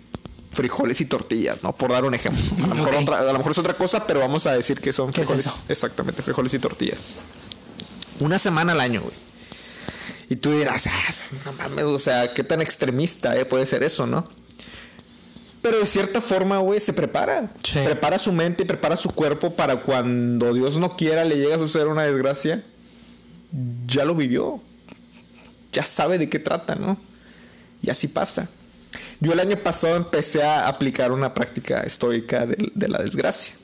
[0.51, 1.75] frijoles y tortillas, ¿no?
[1.77, 2.43] Por dar un ejemplo.
[2.65, 3.03] A lo mejor, Ok.
[3.03, 5.29] otra- a lo mejor es otra cosa, pero vamos a decir que son ¿Qué es
[5.29, 5.51] frijoles.
[5.69, 6.99] Exactamente, frijoles y tortillas.
[8.21, 9.15] Una semana al año, güey.
[10.29, 14.07] Y tú dirás, ah, no mames, o sea, qué tan extremista eh, puede ser eso,
[14.07, 14.25] ¿no?
[15.63, 17.53] Pero de cierta forma, güey, se prepara.
[17.63, 17.81] Sí.
[17.85, 21.59] Prepara su mente y prepara su cuerpo para cuando Dios no quiera le llegue a
[21.59, 22.65] suceder una desgracia.
[23.87, 24.61] Ya lo vivió.
[25.73, 26.99] Ya sabe de qué trata, ¿no?
[27.83, 28.49] Y así pasa.
[29.21, 33.55] Yo el año pasado empecé a aplicar una práctica estoica de, de la desgracia.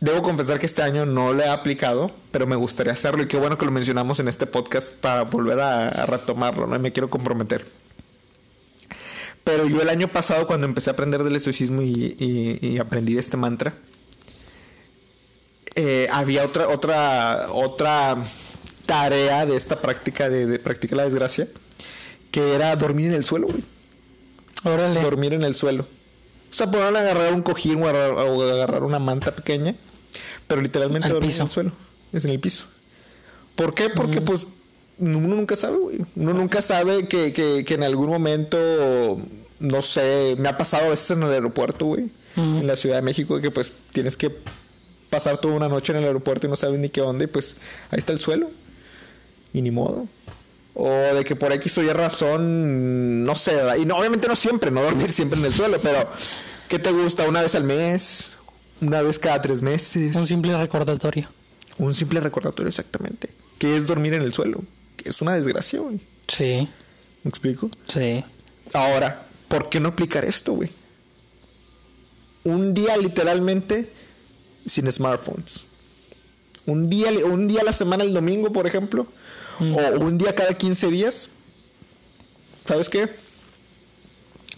[0.00, 3.36] Debo confesar que este año no lo he aplicado, pero me gustaría hacerlo y qué
[3.36, 6.74] bueno que lo mencionamos en este podcast para volver a, a retomarlo, ¿no?
[6.74, 7.64] Y me quiero comprometer.
[9.44, 13.18] Pero yo el año pasado cuando empecé a aprender del estoicismo y, y- y aprendí
[13.18, 13.74] este mantra,
[15.74, 18.16] eh, había otra, otra, otra
[18.86, 21.48] tarea de esta práctica de, de practicar la desgracia,
[22.30, 23.62] que era dormir en el suelo, güey
[24.64, 25.00] Órale.
[25.02, 25.84] dormir en el suelo.
[26.50, 29.74] O sea, poder agarrar un cojín o agarrar, o agarrar una manta pequeña,
[30.46, 31.42] pero literalmente Al dormir piso.
[31.42, 31.72] en el suelo.
[32.12, 32.64] Es en el piso.
[33.56, 33.88] ¿Por qué?
[33.90, 34.46] Porque pues
[34.98, 35.98] uno nunca sabe, güey.
[36.16, 39.18] Uno nunca sabe que, que, que en algún momento,
[39.60, 43.02] no sé, me ha pasado a veces en el aeropuerto, güey, en la Ciudad de
[43.02, 44.30] México, que pues tienes que
[45.12, 47.56] pasar toda una noche en el aeropuerto y no sabes ni qué onda y pues
[47.90, 48.50] ahí está el suelo.
[49.52, 50.08] Y ni modo.
[50.74, 54.70] O de que por X o Y razón, no sé, y no, obviamente no siempre,
[54.70, 56.08] no dormir siempre en el suelo, pero
[56.68, 57.28] ¿qué te gusta?
[57.28, 58.30] ¿Una vez al mes?
[58.80, 60.16] ¿Una vez cada tres meses?
[60.16, 61.28] Un simple recordatorio.
[61.76, 63.28] Un simple recordatorio exactamente.
[63.58, 64.62] Que es dormir en el suelo.
[64.96, 66.00] Que es una desgracia, güey.
[66.26, 66.66] Sí,
[67.22, 67.68] ¿Me explico?
[67.86, 68.24] sí.
[68.72, 70.70] Ahora, ¿por qué no aplicar esto, güey?
[72.44, 73.90] Un día literalmente
[74.66, 75.66] sin smartphones.
[76.66, 79.06] Un día, un día a la semana, el domingo, por ejemplo.
[79.60, 79.64] O
[80.00, 81.28] un día cada 15 días.
[82.66, 83.08] ¿Sabes qué?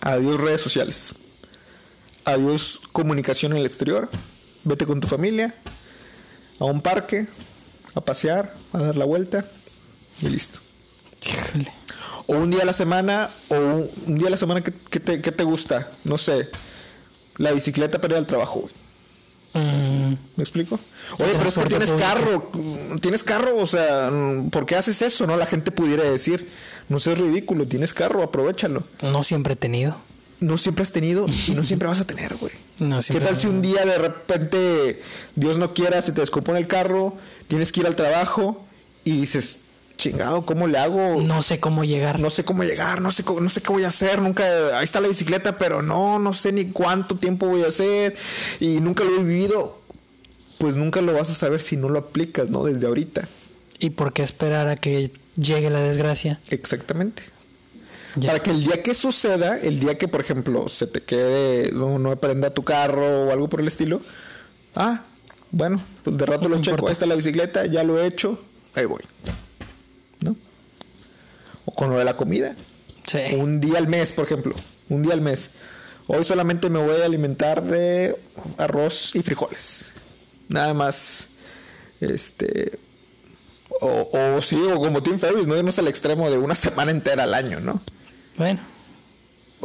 [0.01, 1.15] Adiós redes sociales.
[2.25, 4.09] Adiós comunicación en el exterior.
[4.65, 5.55] Vete con tu familia.
[6.59, 7.27] A un parque.
[7.95, 8.55] A pasear.
[8.73, 9.47] A dar la vuelta.
[10.23, 10.59] Y listo.
[11.27, 11.73] Híjole.
[12.27, 15.01] O un día a la semana, o un, un día a la semana que, que
[15.01, 16.49] te, que te gusta, no sé,
[17.37, 18.61] la bicicleta para ir al trabajo.
[18.61, 18.73] güey.
[19.55, 20.81] Mm, ¿Me explico?
[21.21, 22.09] Oye, pero es que tienes público.
[22.09, 22.53] carro,
[23.01, 24.11] tienes carro, o sea,
[24.51, 25.27] ¿por qué haces eso?
[25.27, 26.51] No, la gente pudiera decir,
[26.89, 28.85] no seas ridículo, tienes carro, aprovechalo.
[29.03, 29.97] no siempre he tenido.
[30.41, 32.53] No siempre has tenido y no siempre vas a tener, güey.
[32.81, 35.01] No ¿Qué tal si un día de repente,
[35.37, 38.65] Dios no quiera, se te descompone el carro, tienes que ir al trabajo
[39.05, 39.61] y dices,
[39.97, 41.23] chingado, ¿cómo le hago?
[41.23, 42.19] No sé cómo llegar.
[42.21, 44.85] no sé cómo llegar, no sé cómo- no sé qué voy a hacer, nunca, ahí
[44.85, 48.17] está la bicicleta, pero no, no sé ni cuánto tiempo voy a hacer
[48.61, 49.81] y nunca lo he vivido,
[50.59, 52.65] pues nunca lo vas a saber si no lo aplicas, ¿no?
[52.65, 53.29] Desde ahorita.
[53.79, 56.41] ¿Y por qué esperar a que llegue la desgracia?
[56.51, 57.23] Exactamente.
[58.17, 58.29] Ya.
[58.31, 61.99] Para que el día que suceda, el día que, por ejemplo, se te quede, no,
[61.99, 64.01] no prenda tu carro o algo por el estilo,
[64.77, 65.03] ah,
[65.51, 66.91] bueno, pues de rato No lo checo, importa.
[66.91, 68.41] ahí está la bicicleta, ya lo he hecho,
[68.77, 69.03] ahí voy.
[71.75, 72.55] Con lo de la comida.
[73.07, 73.19] Sí.
[73.37, 74.55] Un día al mes, por ejemplo.
[74.89, 75.51] Un día al mes.
[76.07, 78.17] Hoy solamente me voy a alimentar de
[78.59, 79.93] arroz y frijoles.
[80.49, 81.29] Nada más.
[82.01, 82.79] Este.
[83.81, 87.25] O, o sí, o como Tim Ferriss, no irnos al extremo de una semana entera
[87.25, 87.81] al año, ¿no?
[88.37, 88.61] Bueno,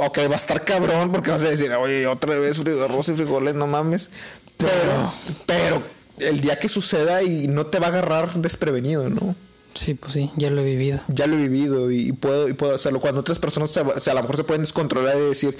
[0.01, 3.55] Ok, va a estar cabrón porque vas a decir, oye, otra vez arroz y frijoles,
[3.55, 4.09] no mames.
[4.57, 5.13] Pero,
[5.45, 5.83] pero
[6.19, 9.35] el día que suceda y no te va a agarrar desprevenido, ¿no?
[9.73, 10.99] Sí, pues sí, ya lo he vivido.
[11.07, 12.99] Ya lo he vivido y, puedo, y puedo hacerlo.
[12.99, 15.55] Cuando otras personas se, o sea, a lo mejor se pueden descontrolar y decir,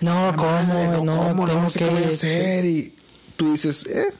[0.00, 0.50] No, ¿cómo?
[0.50, 1.46] "Madre, no, ¿cómo?
[1.46, 1.84] tengo no sé que.
[1.86, 2.64] qué voy a hacer.
[2.64, 2.94] Y
[3.36, 4.12] tú dices, eh,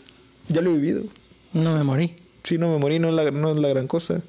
[0.49, 1.05] ya lo he vivido.
[1.53, 2.16] No me morí.
[2.45, 4.22] Si no me morí, no es la, no es la gran cosa.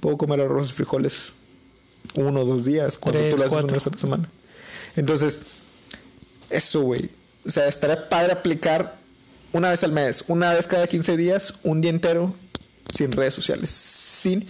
[0.00, 1.32] Puedo comer arroz y frijoles
[2.14, 3.66] uno o dos días cuando Tres, tú lo haces cuatro.
[3.68, 4.28] una vez a la semana.
[4.96, 5.40] Entonces,
[6.50, 7.10] eso, güey.
[7.46, 8.96] O sea, estaría padre aplicar
[9.52, 12.34] una vez al mes, una vez cada 15 días, un día entero,
[12.94, 13.70] sin redes sociales.
[13.70, 14.46] Sin.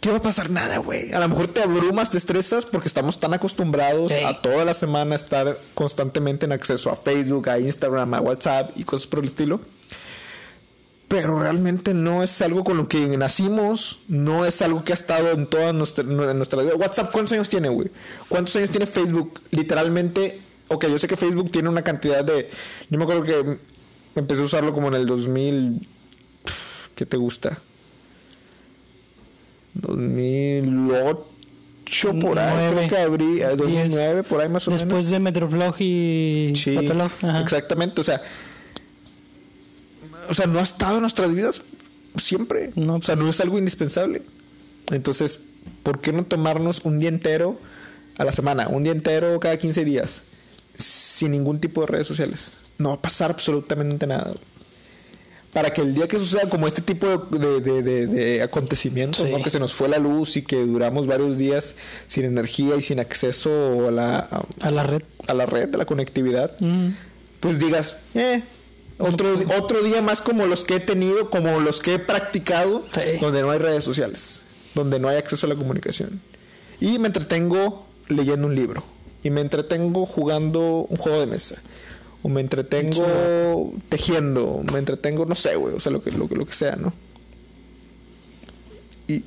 [0.00, 0.50] ¿Qué va a pasar?
[0.50, 1.12] Nada, güey.
[1.12, 5.14] A lo mejor te abrumas, te estresas porque estamos tan acostumbrados a toda la semana
[5.14, 9.60] estar constantemente en acceso a Facebook, a Instagram, a WhatsApp y cosas por el estilo
[11.14, 15.30] pero realmente no es algo con lo que nacimos, no es algo que ha estado
[15.30, 16.74] en toda nuestra, en nuestra vida.
[16.74, 17.88] WhatsApp, ¿cuántos años tiene, güey?
[18.28, 19.40] ¿Cuántos años tiene Facebook?
[19.52, 22.50] Literalmente, ok, yo sé que Facebook tiene una cantidad de...
[22.90, 23.58] Yo me acuerdo que
[24.16, 25.88] empecé a usarlo como en el 2000...
[26.94, 27.58] ¿Qué te gusta?
[29.74, 31.24] 2008
[32.20, 34.86] por ahí, creo que abrí, eh, 2009 por ahí más o menos.
[34.86, 37.10] Después de Metroflog y Sí, Fotolog.
[37.22, 37.40] Ajá.
[37.40, 38.00] exactamente.
[38.00, 38.22] O sea,
[40.28, 41.62] o sea, no ha estado en nuestras vidas
[42.16, 42.72] siempre.
[42.76, 42.96] No.
[42.96, 44.22] O sea, no es algo indispensable.
[44.90, 45.40] Entonces,
[45.82, 47.58] ¿por qué no tomarnos un día entero
[48.18, 48.68] a la semana?
[48.68, 50.22] Un día entero cada 15 días.
[50.76, 52.52] Sin ningún tipo de redes sociales.
[52.78, 54.32] No va a pasar absolutamente nada.
[55.54, 59.30] Para que el día que suceda como este tipo de, de- de- de acontecimientos, Sí.
[59.32, 59.40] ¿no?
[59.42, 61.76] que se nos fue la luz y que duramos varios días
[62.08, 65.02] sin energía y sin acceso a la, a- A la red.
[65.28, 66.88] a la red, a la conectividad, Mm.
[67.40, 68.42] pues digas, eh,
[68.98, 73.00] otro, otro día más como los que he tenido, como los que he practicado, Sí.
[73.20, 74.40] donde no hay redes sociales,
[74.74, 76.20] donde no hay acceso a la comunicación.
[76.80, 78.82] Y me entretengo leyendo un libro,
[79.22, 81.56] y me entretengo jugando un juego de mesa,
[82.24, 86.44] o me entretengo tejiendo, me entretengo, no sé, güey, o sea, lo que, lo, lo
[86.46, 86.92] que sea, ¿no?
[89.06, 89.22] Y,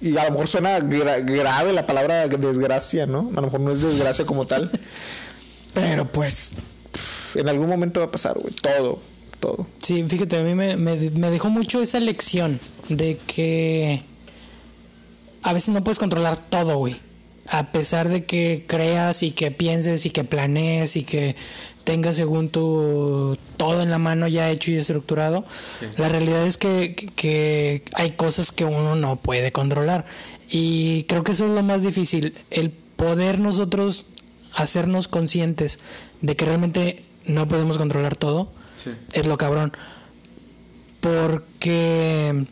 [0.00, 3.30] y a lo mejor suena gra- grave la palabra desgracia, ¿no?
[3.32, 4.70] A lo mejor no es desgracia como tal.
[5.74, 6.50] Pero pues,
[7.34, 8.54] en algún momento va a pasar, güey.
[8.54, 9.00] Todo,
[9.40, 9.66] todo.
[9.82, 14.02] Sí, fíjate, a mí me, me, me dejó mucho esa lección de que
[15.42, 16.96] a veces no puedes controlar todo, güey.
[17.48, 21.36] A pesar de que creas y que pienses y que planees y que
[21.84, 25.44] tengas según tu todo en la mano ya hecho y estructurado,
[25.96, 30.06] la realidad es que, que- hay cosas que uno no puede controlar.
[30.50, 34.06] Y creo que eso es lo más difícil, el poder nosotros
[34.54, 35.78] hacernos conscientes
[36.22, 38.50] de que realmente no podemos controlar todo
[39.12, 39.72] es lo cabrón.
[41.00, 42.46] Porque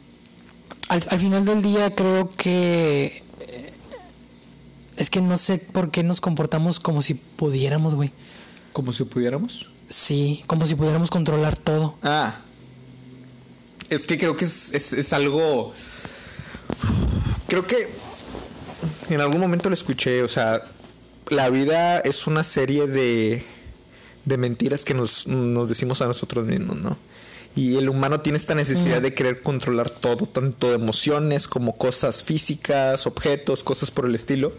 [0.89, 3.23] al, al final del día creo que...
[4.97, 8.13] Es que no sé por qué nos comportamos como si pudiéramos, güey.
[8.73, 9.69] Como si pudiéramos.
[9.89, 11.97] Sí, como si pudiéramos controlar todo.
[12.03, 12.37] Ah.
[13.91, 15.73] Es que creo que es, es, es algo.
[17.49, 17.89] Creo que
[19.11, 20.23] en algún momento lo escuché.
[20.23, 20.63] O sea,
[21.29, 23.45] la vida es una serie de,
[24.25, 26.97] de mentiras que nos, nos decimos a nosotros mismos, ¿no?
[27.57, 33.07] Y el humano tiene esta necesidad de querer controlar todo, tanto emociones como cosas físicas,
[33.07, 34.53] objetos, cosas por el estilo.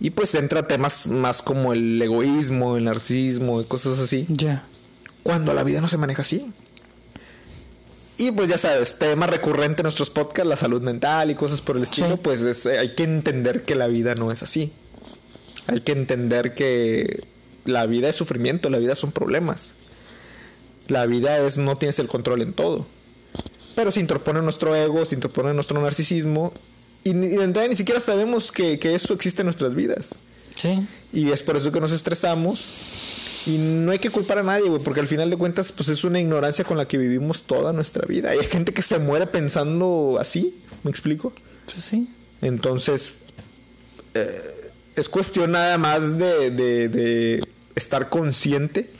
[0.00, 4.64] Y pues entra temas más como el egoísmo, el narcisismo y cosas así Ya.
[5.22, 6.52] cuando la vida no se maneja así.
[8.16, 11.76] Y pues ya sabes, tema recurrente en nuestros podcasts, la salud mental y cosas por
[11.76, 12.20] el estilo, Sí.
[12.22, 14.72] pues es- eh, hay que entender que la vida no es así.
[15.66, 17.20] Hay que entender que
[17.64, 19.72] la vida es sufrimiento, la vida son problemas.
[20.88, 22.86] La vida es no tienes el control en todo.
[23.74, 26.52] Pero se interpone nuestro ego, se interpone nuestro narcisismo
[27.04, 30.14] y, y de entrada ni siquiera sabemos que, que eso existe en nuestras vidas.
[30.56, 30.86] Sí.
[31.12, 32.64] Y es por eso que nos estresamos.
[33.46, 36.02] Y no hay que culpar a nadie, güey, porque al final de cuentas, pues es
[36.04, 38.30] una ignorancia con la que vivimos toda nuestra vida.
[38.30, 41.32] Hay gente que se muere pensando así, ¿me explico?
[41.66, 42.08] Pues sí.
[42.40, 43.12] Entonces,
[44.14, 47.40] eh, es cuestión nada más de, de- de
[47.74, 48.90] estar consciente.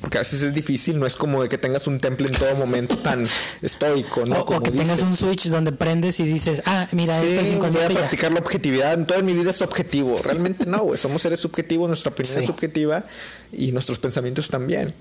[0.00, 2.54] Porque a veces es difícil, no es como de que tengas un temple en todo
[2.56, 3.24] momento tan
[3.62, 4.36] estoico, ¿no?
[4.36, 7.40] o, o Como que tengas un switch donde prendes y dices, ah, mira, Sí, esto
[7.40, 8.92] es voy a practicar la objetividad.
[8.94, 10.16] En toda mi vida es objetivo.
[10.22, 10.98] Realmente no, güey.
[10.98, 12.40] Somos seres subjetivos, nuestra opinión Sí.
[12.42, 13.06] es subjetiva
[13.50, 14.92] y nuestros pensamientos también.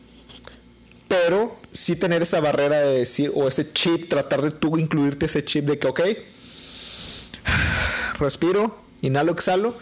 [1.09, 5.43] Pero sí tener esa barrera de decir, o ese chip, tratar de tú incluirte ese
[5.43, 6.01] chip de que, ok,
[8.19, 9.73] respiro, inhalo, exhalo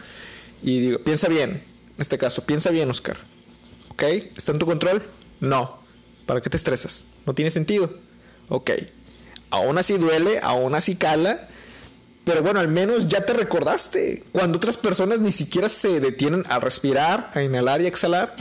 [0.63, 1.51] y digo, piensa bien,
[1.95, 3.17] En este caso, piensa bien, Oscar.
[3.95, 4.03] ¿Ok?
[4.35, 5.01] ¿Está en tu control?
[5.39, 5.79] No.
[6.25, 7.05] ¿Para qué te estresas?
[7.25, 7.89] No tiene sentido.
[8.49, 8.71] Ok.
[9.49, 11.47] Aún así duele, aún así cala.
[12.25, 14.23] Pero bueno, al menos ya te recordaste.
[14.31, 18.35] Cuando otras personas ni siquiera se detienen a respirar, a inhalar y exhalar,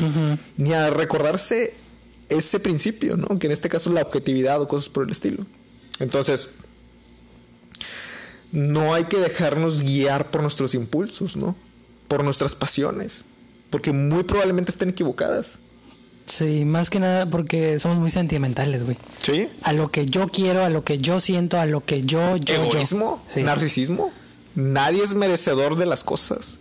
[0.57, 1.75] ni a recordarse
[2.29, 3.39] ese principio, ¿no?
[3.39, 5.47] Que en este caso es la objetividad o cosas por el estilo.
[6.01, 6.51] Entonces,
[8.51, 11.55] no hay que dejarnos guiar por nuestros impulsos, ¿no?
[12.09, 13.23] Por nuestras pasiones.
[13.75, 15.59] Porque muy probablemente estén equivocadas.
[16.27, 18.97] Sí, más que nada porque somos muy sentimentales, güey.
[19.21, 19.49] Sí.
[19.65, 22.55] A lo que yo quiero, a lo que yo siento, a lo que yo, yo,
[22.55, 23.33] Egoísmo, yo.
[23.35, 23.43] Sí.
[23.43, 24.13] narcisismo.
[24.55, 26.59] Nadie es merecedor de las cosas.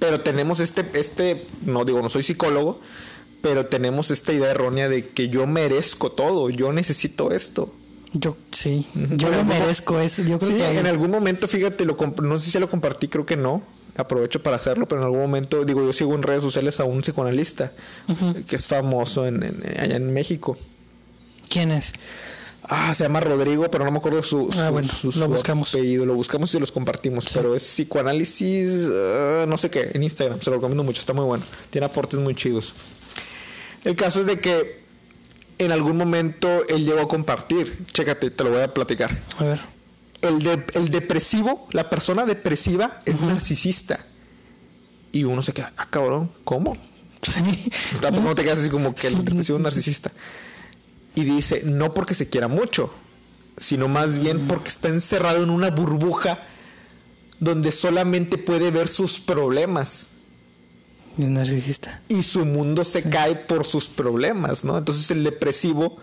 [0.00, 2.80] Pero tenemos este, este, no digo, no soy psicólogo,
[3.42, 7.72] pero tenemos esta idea errónea de que yo merezco todo, yo necesito esto.
[8.12, 10.24] Yo, sí, yo lo merezco eso.
[10.24, 13.24] Yo creo Sí, que en algún momento, fíjate, lo no sé si lo compartí, creo
[13.24, 13.62] que no.
[13.96, 17.00] Aprovecho para hacerlo, pero en algún momento, digo, yo sigo en redes sociales a un
[17.02, 17.72] psicoanalista
[18.46, 20.56] que es famoso en, en- allá en México.
[21.48, 21.92] ¿Quién es?
[22.62, 25.74] Ah, se llama Rodrigo, pero no me acuerdo su, Ah, su- bueno, su- lo buscamos.
[25.74, 26.06] apellido.
[26.06, 27.26] Lo buscamos y los compartimos.
[27.34, 30.40] Pero es psicoanálisis, ah, no sé qué, en Instagram.
[30.40, 31.42] Se lo recomiendo mucho, está muy bueno.
[31.70, 32.74] Tiene aportes muy chidos.
[33.82, 34.80] El caso es de que
[35.58, 37.86] en algún momento él llegó a compartir.
[37.92, 39.18] Chécate, te lo voy a platicar.
[39.38, 39.60] A ver.
[40.22, 44.04] El, de- el depresivo, la persona depresiva es narcisista.
[45.12, 46.76] Y uno se queda, ah, cabrón, ¿cómo?
[47.22, 47.70] Sí.
[48.00, 50.10] Tampoco no te quedas así como que el depresivo es narcisista.
[51.14, 52.94] Y dice, no porque se quiera mucho,
[53.58, 56.40] sino más bien porque está encerrado en una burbuja
[57.40, 60.08] donde solamente puede ver sus problemas
[61.18, 62.00] Un narcisista.
[62.08, 64.78] y su mundo se cae por sus problemas, ¿no?
[64.78, 65.98] Entonces el depresivo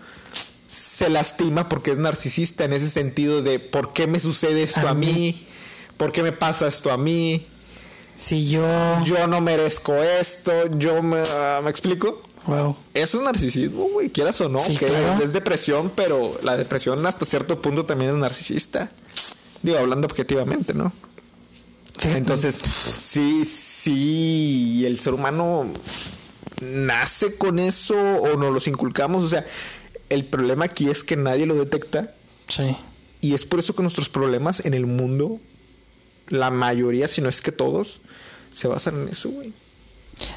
[0.68, 4.90] se lastima porque es narcisista en ese sentido de ¿por qué me sucede esto a,
[4.90, 5.06] A mí?
[5.06, 5.46] mí.
[5.96, 7.46] ¿Por qué me pasa esto a mí?
[8.14, 8.64] Si yo.
[9.04, 12.22] Yo no merezco esto, yo me, ah, ¿me explico?
[12.46, 12.76] Wow.
[12.94, 15.14] Eso es narcisismo, güey, quieras o no, Sí, que claro.
[15.14, 18.90] es, es depresión, pero la depresión hasta cierto punto también es narcisista.
[19.62, 20.92] Digo, hablando objetivamente, ¿no?
[22.04, 25.66] Entonces, sí, sí, el ser humano
[26.60, 29.24] nace con eso o nos los inculcamos.
[29.24, 29.44] O sea,
[30.10, 32.14] el problema aquí es que nadie lo detecta
[32.46, 32.76] Sí.
[33.20, 35.38] y es por eso que nuestros problemas en el mundo,
[36.28, 38.00] la mayoría, si no es que todos,
[38.52, 39.52] se basan en eso, güey.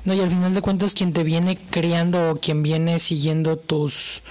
[0.06, 4.22] No, y al final de cuentas, quien te viene criando o quien viene siguiendo tus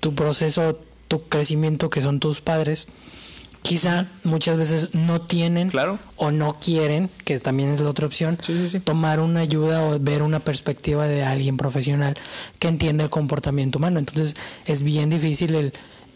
[0.00, 2.88] tu proceso, tu crecimiento, que son tus padres,
[3.62, 5.98] quizá muchas veces no tienen Claro.
[6.16, 8.80] o no quieren, que también es la otra opción, Sí, sí, sí.
[8.80, 12.16] tomar una ayuda o ver una perspectiva de alguien profesional
[12.58, 13.98] que entienda el comportamiento humano.
[13.98, 14.34] Entonces
[14.66, 15.72] es bien difícil el,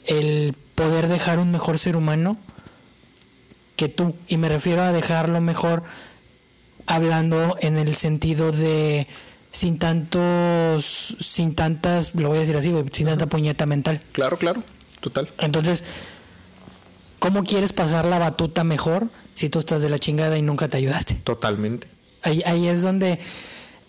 [0.07, 2.38] el poder dejar un mejor ser humano
[3.76, 4.14] que tú.
[4.28, 5.82] Y me refiero a dejarlo mejor
[6.86, 9.07] hablando en el sentido de
[9.51, 14.01] sin tantos, sin tantas, lo voy a decir así, sin tanta puñeta mental.
[14.12, 14.62] Claro, claro,
[15.01, 15.28] total.
[15.38, 15.84] Entonces,
[17.25, 20.77] ¿cómo quieres pasar la batuta mejor si tú estás de la chingada y nunca te
[20.77, 21.14] ayudaste?
[21.14, 21.87] Totalmente.
[22.20, 23.18] Ahí, ahí es donde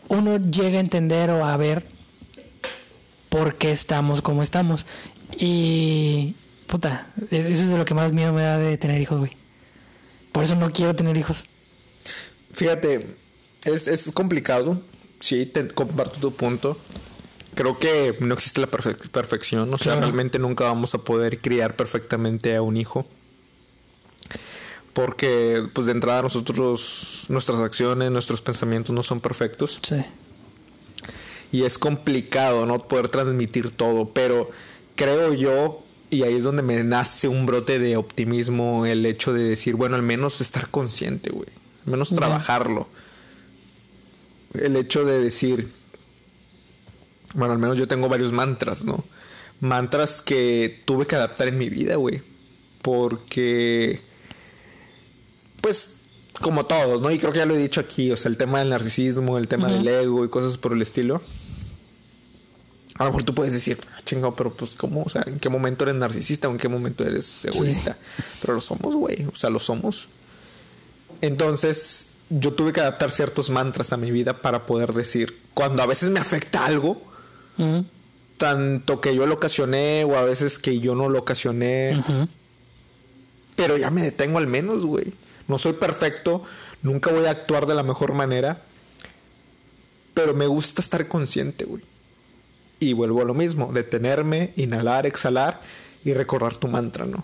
[0.07, 1.86] uno llega a entender o a ver
[3.27, 4.86] por qué estamos como estamos.
[5.38, 6.36] Y,
[6.67, 9.31] puta, eso es de lo que más miedo me da de tener hijos, güey.
[10.31, 11.47] Por eso no quiero tener hijos.
[12.53, 13.05] Fíjate,
[13.65, 14.81] es, es complicado.
[15.19, 16.77] Sí, te comparto tu punto.
[17.53, 19.73] Creo que no existe la perfe- perfección.
[19.73, 20.01] O sea, Claro.
[20.01, 23.05] realmente nunca vamos a poder criar perfectamente a un hijo.
[24.95, 29.77] Porque, pues de entrada, nosotros, nuestras acciones, nuestros pensamientos no son perfectos.
[29.81, 29.97] Sí.
[31.51, 32.79] Y es complicado, ¿no?
[32.79, 34.11] Poder transmitir todo.
[34.13, 34.49] Pero
[34.95, 39.43] creo yo, y ahí es donde me nace un brote de optimismo, el hecho de
[39.43, 41.49] decir, bueno, al menos estar consciente, güey.
[41.85, 42.87] Al menos trabajarlo.
[44.53, 45.69] El hecho de decir,
[47.33, 49.03] bueno, al menos yo tengo varios mantras, ¿no?
[49.59, 52.21] Mantras que tuve que adaptar en mi vida, güey.
[52.81, 53.99] Porque,
[55.66, 55.89] pues,
[56.41, 57.09] como todos, ¿no?
[57.09, 59.47] Y creo que ya lo he dicho aquí, o sea, el tema del narcisismo, el
[59.47, 61.24] tema del ego y cosas por el estilo.
[62.93, 65.01] A lo mejor tú puedes decir, "Ah, chingado, pero pues, ¿cómo?
[65.01, 67.97] O sea, ¿en qué momento eres narcisista o en qué momento eres egoísta?
[68.41, 69.26] Pero lo somos, güey.
[69.26, 70.07] O sea, lo somos.
[71.22, 75.88] Entonces, yo tuve que adaptar ciertos mantras a mi vida para poder decir, cuando a
[75.88, 77.01] veces me afecta algo,
[78.38, 82.03] tanto que yo lo ocasioné o a veces que yo no lo ocasioné,
[83.55, 85.11] pero ya me detengo al menos, güey.
[85.47, 86.43] No soy perfecto,
[86.81, 88.61] nunca voy a actuar de la mejor manera,
[90.13, 91.83] pero me gusta estar consciente, güey.
[92.79, 95.61] Y vuelvo a lo mismo, detenerme, inhalar, exhalar
[96.03, 97.23] y recordar tu mantra, ¿no?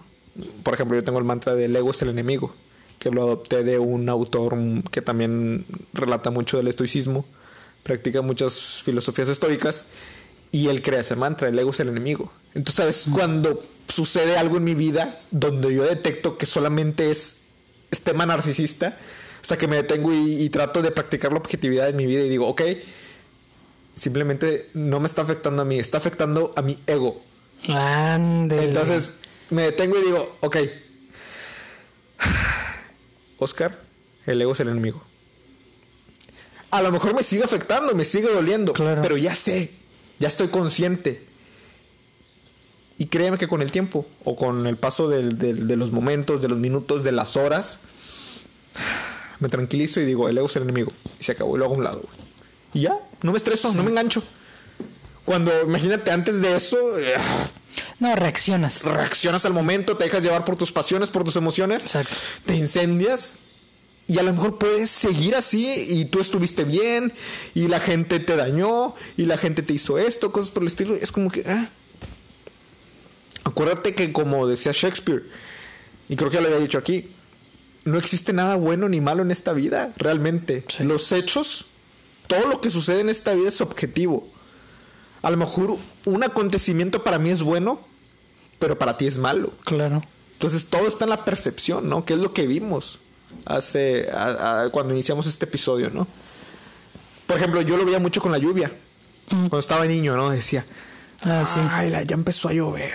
[0.64, 2.54] Por ejemplo, yo tengo el mantra del ego es el enemigo,
[3.00, 7.26] que lo adopté de un autor mm, que también relata mucho del estoicismo,
[7.84, 9.88] practica muchas filosofías estoicas
[10.52, 12.32] y él crea ese mantra, el ego es el enemigo.
[12.54, 13.08] Entonces, ¿sabes?
[13.12, 17.41] Cuando sucede algo en mi vida donde yo detecto que solamente es
[18.00, 18.98] tema narcisista,
[19.42, 22.22] o sea, que me detengo y, y trato de practicar la objetividad en mi vida
[22.22, 22.62] y digo, ok,
[23.96, 27.22] simplemente no me está afectando a mí, está afectando a mi ego.
[27.68, 28.64] Ándele.
[28.66, 29.16] Entonces
[29.50, 30.58] me detengo y digo, ok,
[33.38, 33.78] Oscar,
[34.26, 35.04] el ego es el enemigo.
[36.70, 39.02] A lo mejor me sigue afectando, me sigue doliendo, Claro.
[39.02, 39.72] pero ya sé,
[40.20, 41.26] ya estoy consciente.
[43.02, 46.40] Y créeme que con el tiempo, o con el paso del- del- de los momentos,
[46.40, 47.80] de los minutos, de las horas,
[49.40, 50.92] me tranquilizo y digo, el ego es el enemigo.
[51.20, 52.00] Y se acabó y lo hago a un lado.
[52.02, 52.14] güey.
[52.76, 54.22] Y ya, no me estreso, no me engancho.
[55.26, 57.16] Cuando, imagínate, antes de eso, eh,
[58.00, 58.84] No, reaccionas.
[58.84, 62.16] reaccionas al momento, te dejas llevar por tus pasiones, por tus emociones, Exacto.
[62.46, 63.38] te incendias
[64.08, 67.14] y a lo mejor puedes seguir así y tú estuviste bien
[67.56, 70.94] y la gente te dañó y la gente te hizo esto, cosas por el estilo.
[70.94, 71.44] Es como que...
[71.48, 71.68] ah.
[73.44, 75.24] Acuérdate que como decía Shakespeare,
[76.10, 77.10] y creo que ya lo había dicho aquí,
[77.86, 80.64] no existe nada bueno ni malo en esta vida, realmente.
[80.68, 80.84] Sí.
[80.84, 81.66] Los hechos,
[82.28, 84.28] todo lo que sucede en esta vida es objetivo.
[85.24, 87.80] A lo mejor un acontecimiento para mí es bueno,
[88.60, 89.54] pero para ti es malo.
[89.66, 90.02] Claro.
[90.34, 92.04] Entonces todo está en la percepción, ¿no?
[92.06, 93.00] Que es lo que vimos
[93.46, 96.08] hace a- a- cuando iniciamos este episodio, ¿no?
[97.28, 98.72] Por ejemplo, yo lo veía mucho con la lluvia.
[99.30, 100.30] Cuando estaba niño, ¿no?
[100.30, 100.66] Decía,
[101.24, 101.60] Ah, sí.
[101.72, 102.92] ay, la- ya empezó a llover.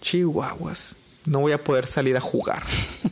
[0.00, 0.96] Chihuahuas,
[1.26, 2.62] no voy a poder salir a jugar.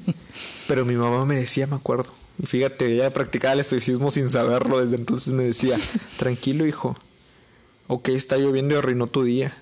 [0.68, 2.12] Pero mi mamá me decía, me acuerdo.
[2.42, 4.80] Y fíjate, ella practicaba el estoicismo sin saberlo.
[4.80, 5.76] Desde entonces me decía,
[6.18, 6.96] tranquilo, hijo.
[7.88, 9.56] Ok, está lloviendo y arruinó tu día.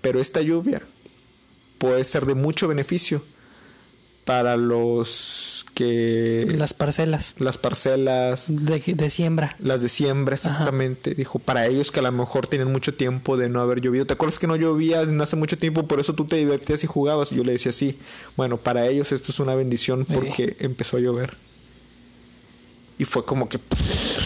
[0.00, 0.82] Pero esta lluvia
[1.78, 3.22] puede ser de mucho beneficio
[4.24, 5.49] para los
[5.80, 9.56] que Las parcelas las parcelas, de, de siembra.
[9.58, 13.48] las de siembra exactamente, dijo, para ellos que a lo mejor tienen mucho tiempo de
[13.48, 14.04] no haber llovido.
[14.06, 16.86] ¿Te acuerdas que no llovía en hace mucho tiempo, por eso tú te divertías y
[16.86, 17.32] jugabas?
[17.32, 17.98] Y yo le decía, sí,
[18.36, 21.34] bueno, para ellos esto es una bendición porque empezó a llover.
[22.98, 23.58] Y fue como que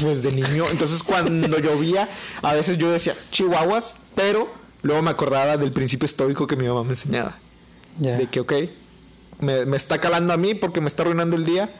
[0.02, 0.64] pues de niño.
[0.72, 2.08] Entonces cuando llovía,
[2.42, 4.48] a veces yo decía chihuahuas, pero
[4.82, 7.38] luego me acordaba del principio estoico que mi mamá me enseñaba.
[7.98, 8.52] De que, ok,
[9.40, 11.70] me, me está calando a mí porque me está arruinando el día,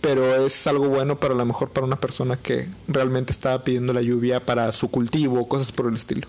[0.00, 3.92] pero es algo bueno para a lo mejor para una persona que realmente estaba pidiendo
[3.92, 6.28] la lluvia para su cultivo, cosas por el estilo.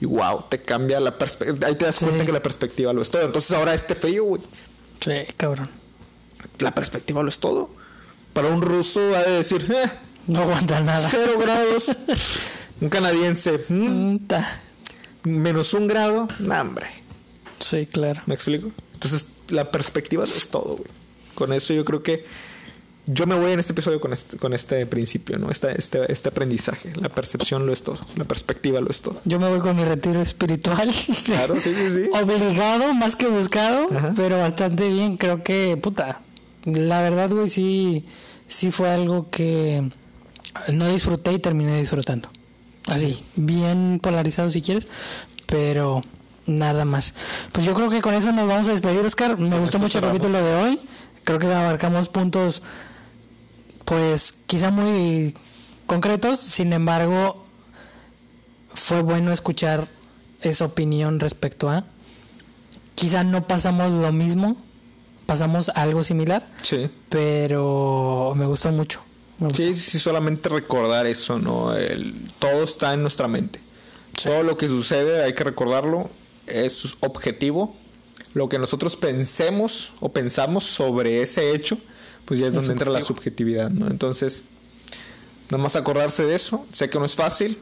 [0.00, 1.68] Y wow, te cambia la perspectiva.
[1.68, 2.04] Ahí te das Sí.
[2.04, 3.22] cuenta que la perspectiva lo es todo.
[3.22, 4.42] Entonces ahora este feo, güey,
[5.00, 5.68] Sí, cabrón.
[6.60, 7.70] la perspectiva lo es todo.
[8.34, 9.90] Para un ruso va a decir, eh,
[10.26, 11.08] No aguanta nada.
[11.10, 11.90] cero grados.
[12.80, 14.16] un canadiense, "Mm,
[15.24, 16.28] menos un grado.
[16.40, 16.86] Nah, hombre.
[17.58, 18.20] Sí, claro.
[18.26, 18.70] ¿Me explico?
[18.94, 20.90] Entonces, la perspectiva lo es todo, güey.
[21.34, 22.24] Con eso yo creo que
[23.06, 25.50] yo me voy en este episodio con este, con este principio, ¿no?
[25.50, 26.92] Este, este, este aprendizaje.
[26.96, 27.98] La percepción lo es todo.
[28.16, 29.20] La perspectiva lo es todo.
[29.24, 30.92] Yo me voy con mi retiro espiritual.
[31.24, 32.10] Claro, sí, sí, sí.
[32.12, 34.12] Obligado, más que buscado, Ajá.
[34.16, 35.16] pero bastante bien.
[35.16, 36.20] Creo que, puta,
[36.64, 38.04] la verdad, güey, sí,
[38.48, 39.88] sí fue algo que
[40.72, 42.28] no disfruté y terminé disfrutando.
[42.86, 44.88] Así, bien polarizado si quieres,
[45.46, 46.02] pero
[46.46, 47.14] nada más.
[47.52, 49.38] Pues yo creo que con eso nos vamos a despedir, Oscar.
[49.38, 50.80] Me gustó mucho el capítulo de hoy.
[51.24, 52.62] Creo que abarcamos puntos,
[53.84, 55.34] pues quizá muy
[55.86, 57.44] concretos, sin embargo,
[58.74, 59.86] fue bueno escuchar
[60.40, 61.84] esa opinión respecto a.
[62.94, 64.56] Quizá no pasamos lo mismo,
[65.26, 66.88] pasamos algo similar, Sí.
[67.08, 69.00] pero me gustó mucho.
[69.38, 69.64] Me gustó.
[69.64, 71.74] Sí, sí, solamente recordar eso, ¿no?
[71.74, 73.60] El, todo está en nuestra mente.
[74.22, 76.08] Todo lo que sucede hay que recordarlo.
[76.46, 77.76] Es objetivo.
[78.34, 81.78] Lo que nosotros pensemos o pensamos sobre ese hecho,
[82.24, 83.88] pues ya es, Es donde entra la subjetividad, ¿no?
[83.88, 84.44] Entonces,
[85.50, 86.66] nada más acordarse de eso.
[86.72, 87.58] Sé que no es fácil,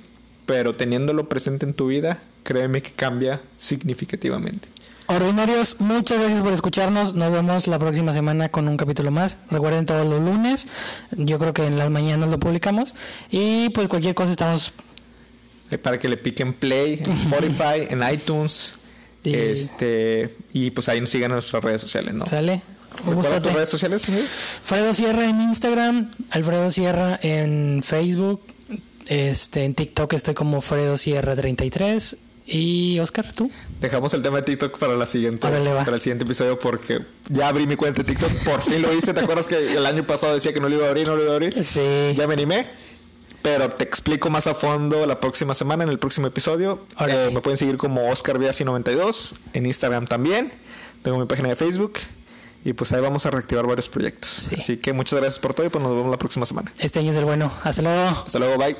[0.47, 4.69] pero teniéndolo presente en tu vida, créeme que cambia significativamente.
[5.07, 7.15] Ordinarios, muchas gracias por escucharnos.
[7.15, 9.37] Nos vemos la próxima semana con un capítulo más.
[9.51, 10.67] Recuerden todos los lunes.
[11.11, 12.95] Yo creo que en las mañanas lo publicamos.
[13.31, 14.73] Y pues cualquier cosa estamos.
[15.71, 18.75] Eh, Para que le piquen play en Spotify, en iTunes.
[19.23, 22.27] Y- Este, y pues ahí nos sigan en nuestras redes sociales, ¿no?
[22.27, 22.63] ¿Sale?
[23.07, 24.03] ¿Recuerda tus redes sociales?
[24.03, 24.23] señor?
[24.23, 28.43] Fredo Sierra en Instagram, Alfredo Sierra en Facebook,
[29.09, 33.51] este en TikTok estoy como Fredo Sierra 33 y Oscar, ¿tú?
[33.81, 35.85] Dejamos el tema de TikTok para la siguiente, va.
[35.85, 37.01] para el siguiente episodio porque
[37.31, 39.13] ya abrí mi cuenta de TikTok, por fin lo hice.
[39.15, 41.23] ¿Te acuerdas que el año pasado decía que no lo iba a abrir, no lo
[41.23, 41.65] iba a abrir?
[41.65, 41.81] Sí.
[42.15, 42.67] Ya me animé.
[43.45, 46.87] Pero te explico más a fondo la próxima semana, en el próximo episodio.
[47.07, 50.51] Eh, me pueden seguir como OscarViasi92 en Instagram también.
[51.03, 51.99] Tengo mi página de Facebook.
[52.65, 54.51] Y pues ahí vamos a reactivar varios proyectos.
[54.57, 56.73] Así que muchas gracias por todo y pues nos vemos la próxima semana.
[56.79, 57.53] Este año es el bueno.
[57.65, 58.25] Hasta luego.
[58.27, 58.77] Hasta luego, bye.